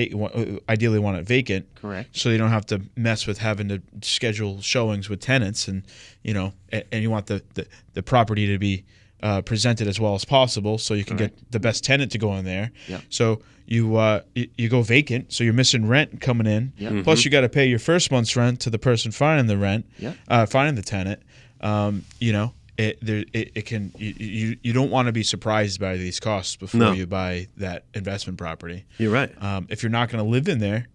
[0.68, 2.14] ideally want it vacant, Correct.
[2.14, 5.82] so you don't have to mess with having to schedule showings with tenants, and
[6.22, 8.84] you know, and, and you want the, the the property to be
[9.22, 12.34] uh, presented as well as possible, so you can get the best tenant to go
[12.36, 12.72] in there.
[12.88, 13.02] Yep.
[13.10, 16.72] So you uh, you, you go vacant, so you're missing rent coming in.
[16.78, 17.04] Yep.
[17.04, 19.86] Plus, you got to pay your first month's rent to the person finding the rent,
[19.98, 20.16] Yep.
[20.28, 21.22] uh, finding the tenant.
[21.60, 25.22] Um, you know, it there it, it can you, you you don't want to be
[25.22, 26.92] surprised by these costs before No.
[26.92, 28.86] you buy that investment property.
[28.98, 29.30] You're right.
[29.42, 30.86] Um, if you're not going to live in there,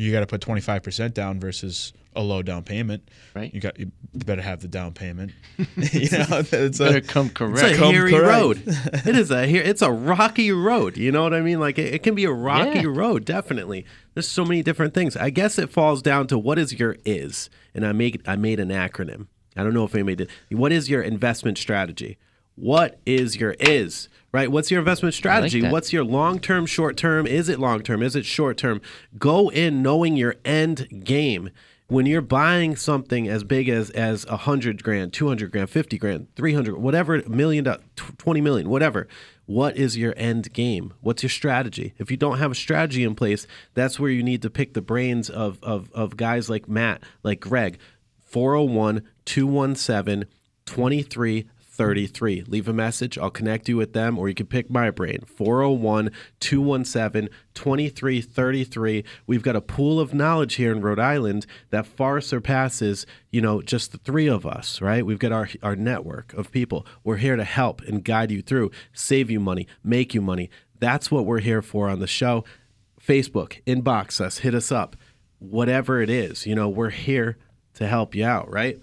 [0.00, 3.08] you got to put 25% down versus a low down payment.
[3.34, 3.52] Right.
[3.54, 5.32] You got you better have the down payment.
[5.58, 8.26] you know, it's Better a, come It's a Come hairy correct.
[8.40, 8.62] road.
[8.66, 9.62] it is a here.
[9.62, 10.96] It's a rocky road.
[10.96, 11.60] You know what I mean?
[11.60, 12.86] Like it, it can be a rocky Yeah.
[12.88, 13.24] road.
[13.24, 13.84] Definitely.
[14.14, 15.16] There's so many different things.
[15.16, 18.58] I guess it falls down to what is your is, and I make I made
[18.58, 19.26] an acronym.
[19.56, 20.30] I don't know if anybody did.
[20.50, 22.18] What is your investment strategy?
[22.56, 24.08] What is your is?
[24.32, 24.50] Right?
[24.50, 25.60] What's your investment strategy?
[25.60, 25.72] that.
[25.72, 27.26] What's your long term, short term?
[27.26, 28.02] Is it long term?
[28.02, 28.80] Is it short term?
[29.18, 31.50] Go in knowing your end game
[31.88, 35.98] when you're buying something as big as as a hundred grand, two hundred grand, fifty
[35.98, 37.66] grand, three hundred, whatever, million,
[37.96, 39.08] twenty million, whatever.
[39.46, 40.94] What is your end game?
[41.00, 41.94] What's your strategy?
[41.98, 44.80] If you don't have a strategy in place, that's where you need to pick the
[44.80, 47.78] brains of of, of guys like Matt, like Greg.
[48.30, 50.26] 401 217
[51.80, 52.44] 2333.
[52.46, 53.16] Leave a message.
[53.16, 55.20] I'll connect you with them, or you can pick my brain.
[55.26, 59.04] 401 217 2333.
[59.26, 63.62] We've got a pool of knowledge here in Rhode Island that far surpasses, you know,
[63.62, 65.06] just the three of us, right?
[65.06, 66.86] We've got our, our network of people.
[67.02, 70.50] We're here to help and guide you through, save you money, make you money.
[70.78, 72.44] That's what we're here for on the show.
[73.02, 74.96] Facebook, inbox us, hit us up,
[75.38, 76.44] whatever it is.
[76.44, 77.38] You know, we're here
[77.74, 78.82] to help you out, right?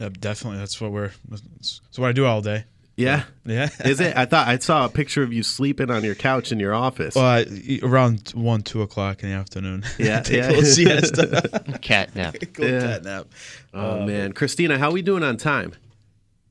[0.00, 2.64] Uh, definitely that's what we're that's what I do all day.
[2.96, 3.24] Yeah.
[3.44, 3.68] Yeah.
[3.84, 4.16] Is it?
[4.16, 7.14] I thought I saw a picture of you sleeping on your couch in your office.
[7.14, 9.84] Well, I, around one, two o'clock in the afternoon.
[9.98, 10.48] Yeah, take yeah.
[10.48, 11.78] a little siesta.
[11.82, 12.36] Cat nap.
[12.58, 12.80] Yeah.
[12.80, 13.26] cat nap.
[13.72, 15.72] oh man, Christina, how are we doing on time?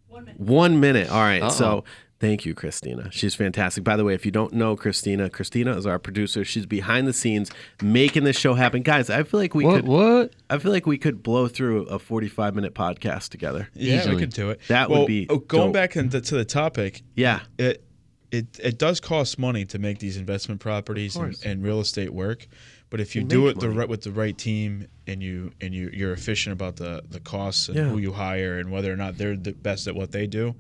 [0.08, 0.40] One minute.
[0.40, 1.10] One minute.
[1.10, 1.52] All right.
[1.52, 1.84] So Uh-oh.
[2.26, 3.10] Thank you, Christina.
[3.12, 3.84] She's fantastic.
[3.84, 6.44] By the way, if you don't know Christina, Christina is our producer.
[6.44, 7.52] She's behind the scenes
[7.82, 8.82] making this show happen.
[8.82, 9.76] Guys, I feel like we What?
[9.76, 9.88] could.
[9.88, 10.34] What?
[10.50, 13.70] I feel like we could blow through a forty-five minute podcast together.
[13.74, 14.16] Yeah, Easily.
[14.16, 14.60] we could do it.
[14.68, 15.74] That would be oh, going dope.
[15.74, 17.04] back into, to the topic.
[17.16, 17.42] Yeah.
[17.58, 17.84] It
[18.32, 22.48] it it does cost money to make these investment properties and, and real estate work,
[22.90, 25.52] but if you You do make it the right with the right team and you
[25.62, 27.84] and you you're efficient about the the costs and Yeah.
[27.90, 30.56] who you hire and whether or not they're the best at what they do,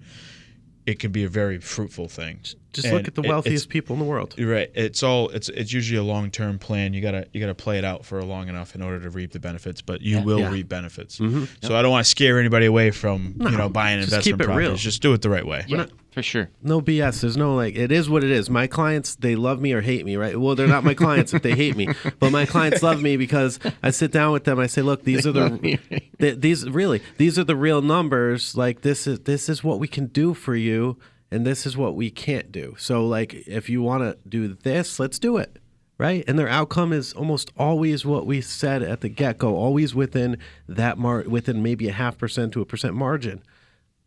[0.86, 2.39] it can be a very fruitful thing.
[2.76, 4.36] Just And look at the wealthiest people in the world.
[4.38, 4.69] You're right.
[4.76, 6.93] It's all it's it's usually a long term plan.
[6.93, 9.39] You gotta you gotta play it out for long enough in order to reap the
[9.39, 10.51] benefits, but you will Yeah.
[10.51, 11.19] reap benefits.
[11.19, 11.47] Mhm.
[11.63, 14.45] So I don't want to scare anybody away from you know buying just investment keep
[14.45, 14.57] it real.
[14.67, 14.82] properties.
[14.84, 15.63] Just do it the right way.
[15.67, 16.49] Yeah, for sure.
[16.61, 17.21] No BS.
[17.21, 17.76] There's no like.
[17.76, 18.49] It is what it is.
[18.49, 20.39] My clients, they love me or hate me, right?
[20.39, 21.88] Well, they're not my clients if they hate me,
[22.19, 24.59] but my clients love me because I sit down with them.
[24.59, 25.80] I say, look, these are the,
[26.19, 28.55] th- these really, these are the real numbers.
[28.57, 30.97] Like this is this is what we can do for you,
[31.32, 32.76] and this is what we can't do.
[32.78, 35.59] So like, if you want to do this, let's do it.
[35.97, 39.95] Right, and their outcome is almost always what we said at the get go, always
[39.95, 43.41] within that mar, within maybe a half percent to a percent margin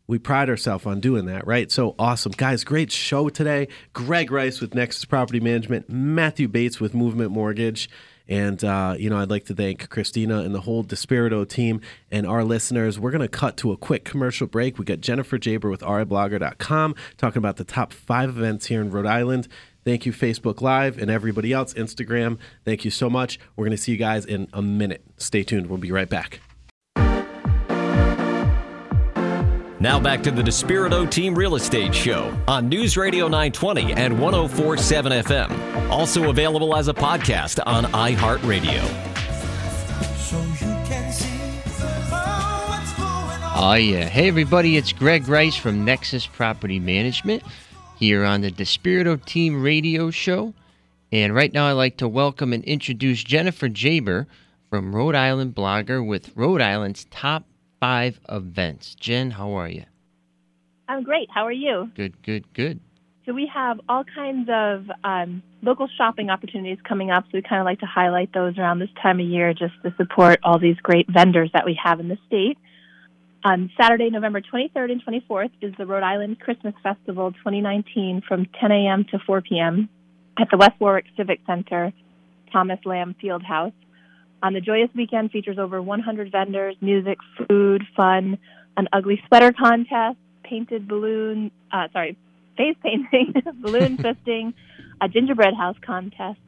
[0.08, 1.70] we pride ourselves on doing that, right?
[1.70, 2.32] So awesome.
[2.32, 3.68] Guys, great show today.
[3.92, 7.90] Greg Rice with Nexus Property Management, Matthew Bates with Movement Mortgage.
[8.28, 12.26] And, uh, you know, I'd like to thank Christina and the whole Despirito team and
[12.26, 12.98] our listeners.
[12.98, 14.78] We're going to cut to a quick commercial break.
[14.78, 19.06] We got Jennifer Geaber with riblogger.com talking about the top five events here in Rhode
[19.06, 19.48] Island.
[19.84, 22.38] Thank you, Facebook Live, and everybody else, Instagram.
[22.64, 23.38] Thank you so much.
[23.56, 25.02] We're going to see you guys in a minute.
[25.16, 25.68] Stay tuned.
[25.68, 26.40] We'll be right back.
[29.80, 35.12] Now back to the Despirito Team Real Estate Show on News Radio 920 and 1047
[35.12, 35.88] FM.
[35.88, 38.82] Also available as a podcast on iHeartRadio.
[40.18, 41.28] so you can see
[42.10, 43.52] oh, what's going on.
[43.54, 44.08] Oh, yeah.
[44.08, 47.44] Hey, everybody, it's Greg Rice from Nexus Property Management
[48.00, 50.54] here on the Despirito Team Radio Show.
[51.12, 54.26] And right now, I'd like to welcome and introduce Jennifer Geaber
[54.70, 57.44] from Rhode Island Blogger with Rhode Island's top
[57.80, 58.94] five events.
[58.94, 59.84] Jen, how are you?
[60.88, 61.28] I'm great.
[61.32, 61.90] How are you?
[61.94, 62.80] Good, good, good.
[63.26, 67.24] So we have all kinds of um, local shopping opportunities coming up.
[67.24, 69.94] So we kind of like to highlight those around this time of year just to
[69.98, 72.56] support all these great vendors that we have in the state.
[73.44, 78.72] On Saturday, November 23rd and 24th is the Rhode Island Christmas Festival 2019 from 10
[78.72, 79.04] a.m.
[79.10, 79.90] to 4 p.m.
[80.38, 81.92] at the West Warwick Civic Center,
[82.50, 83.72] Thomas Lamb Field House.
[84.42, 88.38] On the joyous weekend features over 100 vendors, music, food, fun,
[88.76, 92.16] an ugly sweater contest, painted balloon, uh, sorry,
[92.56, 94.54] face painting, balloon fisting,
[95.00, 96.38] a gingerbread house contest,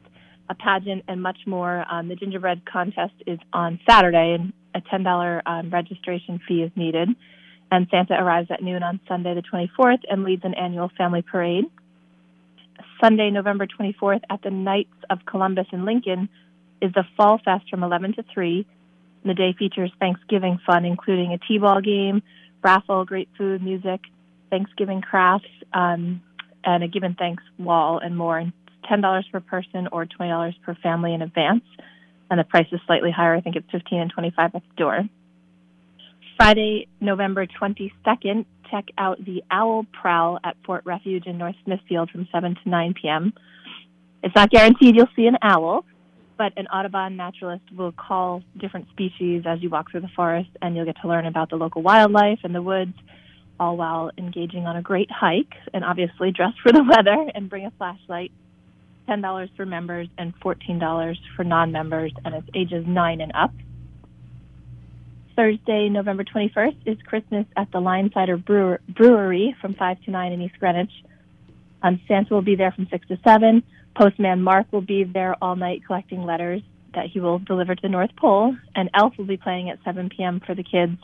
[0.49, 1.85] a pageant, and much more.
[1.91, 7.09] Um, the gingerbread contest is on Saturday, and a $10 um, registration fee is needed.
[7.71, 11.65] And Santa arrives at noon on Sunday, the 24th, and leads an annual family parade.
[13.01, 16.29] Sunday, November 24th, at the Knights of Columbus in Lincoln,
[16.81, 18.65] is the Fall Fest from 11 to 3.
[19.23, 22.23] The day features Thanksgiving fun, including a T-ball game,
[22.63, 24.01] raffle, great food, music,
[24.49, 26.21] Thanksgiving crafts, um,
[26.63, 28.37] and a Give and Thanks wall and more.
[28.37, 28.51] And
[28.89, 31.63] $10 per person or $20 per family in advance.
[32.29, 33.35] and the price is slightly higher.
[33.35, 35.03] I think it's 15 and 25 at the door.
[36.37, 42.27] Friday, November 22nd, check out the Owl Prowl at Fort Refuge in North Smithfield from
[42.31, 43.33] 7 to 9 p.m.
[44.23, 45.83] It's not guaranteed you'll see an owl,
[46.41, 50.75] but an Audubon naturalist will call different species as you walk through the forest, and
[50.75, 52.95] you'll get to learn about the local wildlife and the woods,
[53.59, 57.67] all while engaging on a great hike, and obviously dress for the weather and bring
[57.67, 58.31] a flashlight.
[59.07, 63.53] $10 for members and $14 for non members, and it's ages 9 and up.
[65.35, 70.41] Thursday, November 21st, is Christmas at the Linesider Brewer- Brewery from 5 to 9 in
[70.41, 70.91] East Greenwich.
[71.83, 73.61] Um, Santa will be there from 6 to 7.
[73.95, 76.61] Postman Mark will be there all night collecting letters
[76.93, 78.55] that he will deliver to the North Pole.
[78.75, 80.41] And Elf will be playing at 7 p.m.
[80.45, 80.97] for the kids,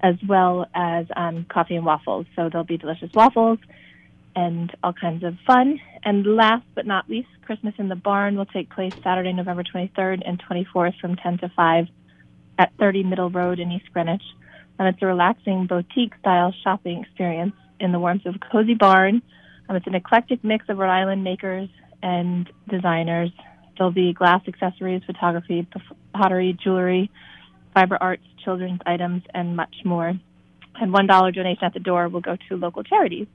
[0.00, 2.26] as well as um, coffee and waffles.
[2.36, 3.58] So there'll be delicious waffles
[4.34, 5.80] and all kinds of fun.
[6.04, 10.22] And last but not least, Christmas in the Barn will take place Saturday, November 23rd
[10.24, 11.86] and 24th from 10 to 5
[12.58, 14.22] at 30 Middle Road in East Greenwich.
[14.78, 19.22] And it's a relaxing boutique style shopping experience in the warmth of a cozy barn.
[19.68, 21.68] Um, it's an eclectic mix of Rhode Island makers
[22.02, 23.30] and designers.
[23.76, 25.66] There'll be glass accessories, photography,
[26.12, 27.10] pottery, jewelry,
[27.74, 30.12] fiber arts, children's items, and much more.
[30.80, 33.26] And $1 donation at the door will go to local charities.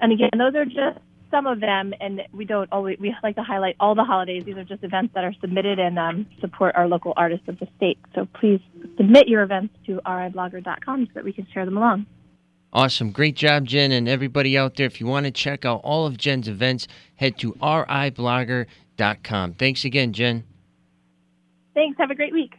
[0.00, 0.98] And again, those are just
[1.30, 4.44] some of them, and we don't always, we like to highlight all the holidays.
[4.44, 7.66] These are just events that are submitted and um, support our local artists of the
[7.76, 7.98] state.
[8.14, 8.60] So please
[8.96, 12.06] submit your events to riblogger.com so that we can share them along.
[12.72, 13.10] Awesome.
[13.10, 13.92] Great job, Jen.
[13.92, 17.38] And everybody out there, if you want to check out all of Jen's events, head
[17.38, 19.54] to riblogger.com.
[19.54, 20.44] Thanks again, Jen.
[21.74, 21.98] Thanks.
[21.98, 22.54] Have a great week.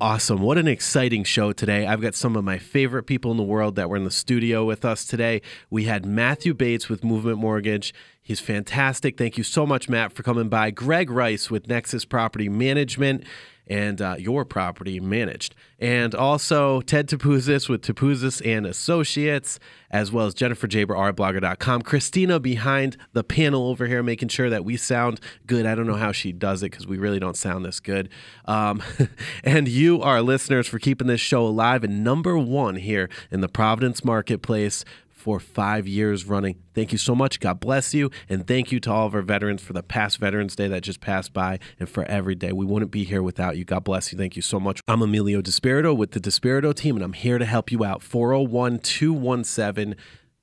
[0.00, 0.42] Awesome.
[0.42, 1.86] What an exciting show today.
[1.86, 4.64] I've got some of my favorite people in the world that were in the studio
[4.64, 5.42] with us today.
[5.70, 7.94] We had Matthew Bates with Movement Mortgage.
[8.22, 9.16] He's fantastic.
[9.16, 10.70] Thank you so much, Matt, for coming by.
[10.70, 13.24] Greg Rice with Nexus Property Management
[13.68, 15.54] and uh, your property managed.
[15.78, 19.60] And also Ted Topouzis with Topouzis and Associates,
[19.90, 21.82] as well as Jennifer Geaber, rblogger.com.
[21.82, 25.66] Christina behind the panel over here, making sure that we sound good.
[25.66, 28.08] I don't know how she does it because we really don't sound this good.
[28.46, 28.82] Um,
[29.44, 33.48] and you, our listeners, for keeping this show alive and number one here in the
[33.48, 34.84] Providence marketplace
[35.18, 36.62] for five years running.
[36.74, 37.40] Thank you so much.
[37.40, 38.10] God bless you.
[38.28, 41.00] And thank you to all of our veterans for the past Veterans Day that just
[41.00, 42.52] passed by and for every day.
[42.52, 43.64] We wouldn't be here without you.
[43.64, 44.18] God bless you.
[44.18, 44.80] Thank you so much.
[44.86, 48.00] I'm Emilio Despirito with the Despirito team, and I'm here to help you out.
[48.02, 49.96] 401 217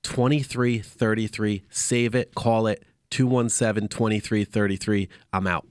[0.03, 1.63] 2333.
[1.69, 5.07] Save it, call it 217 2333.
[5.32, 5.65] I'm out.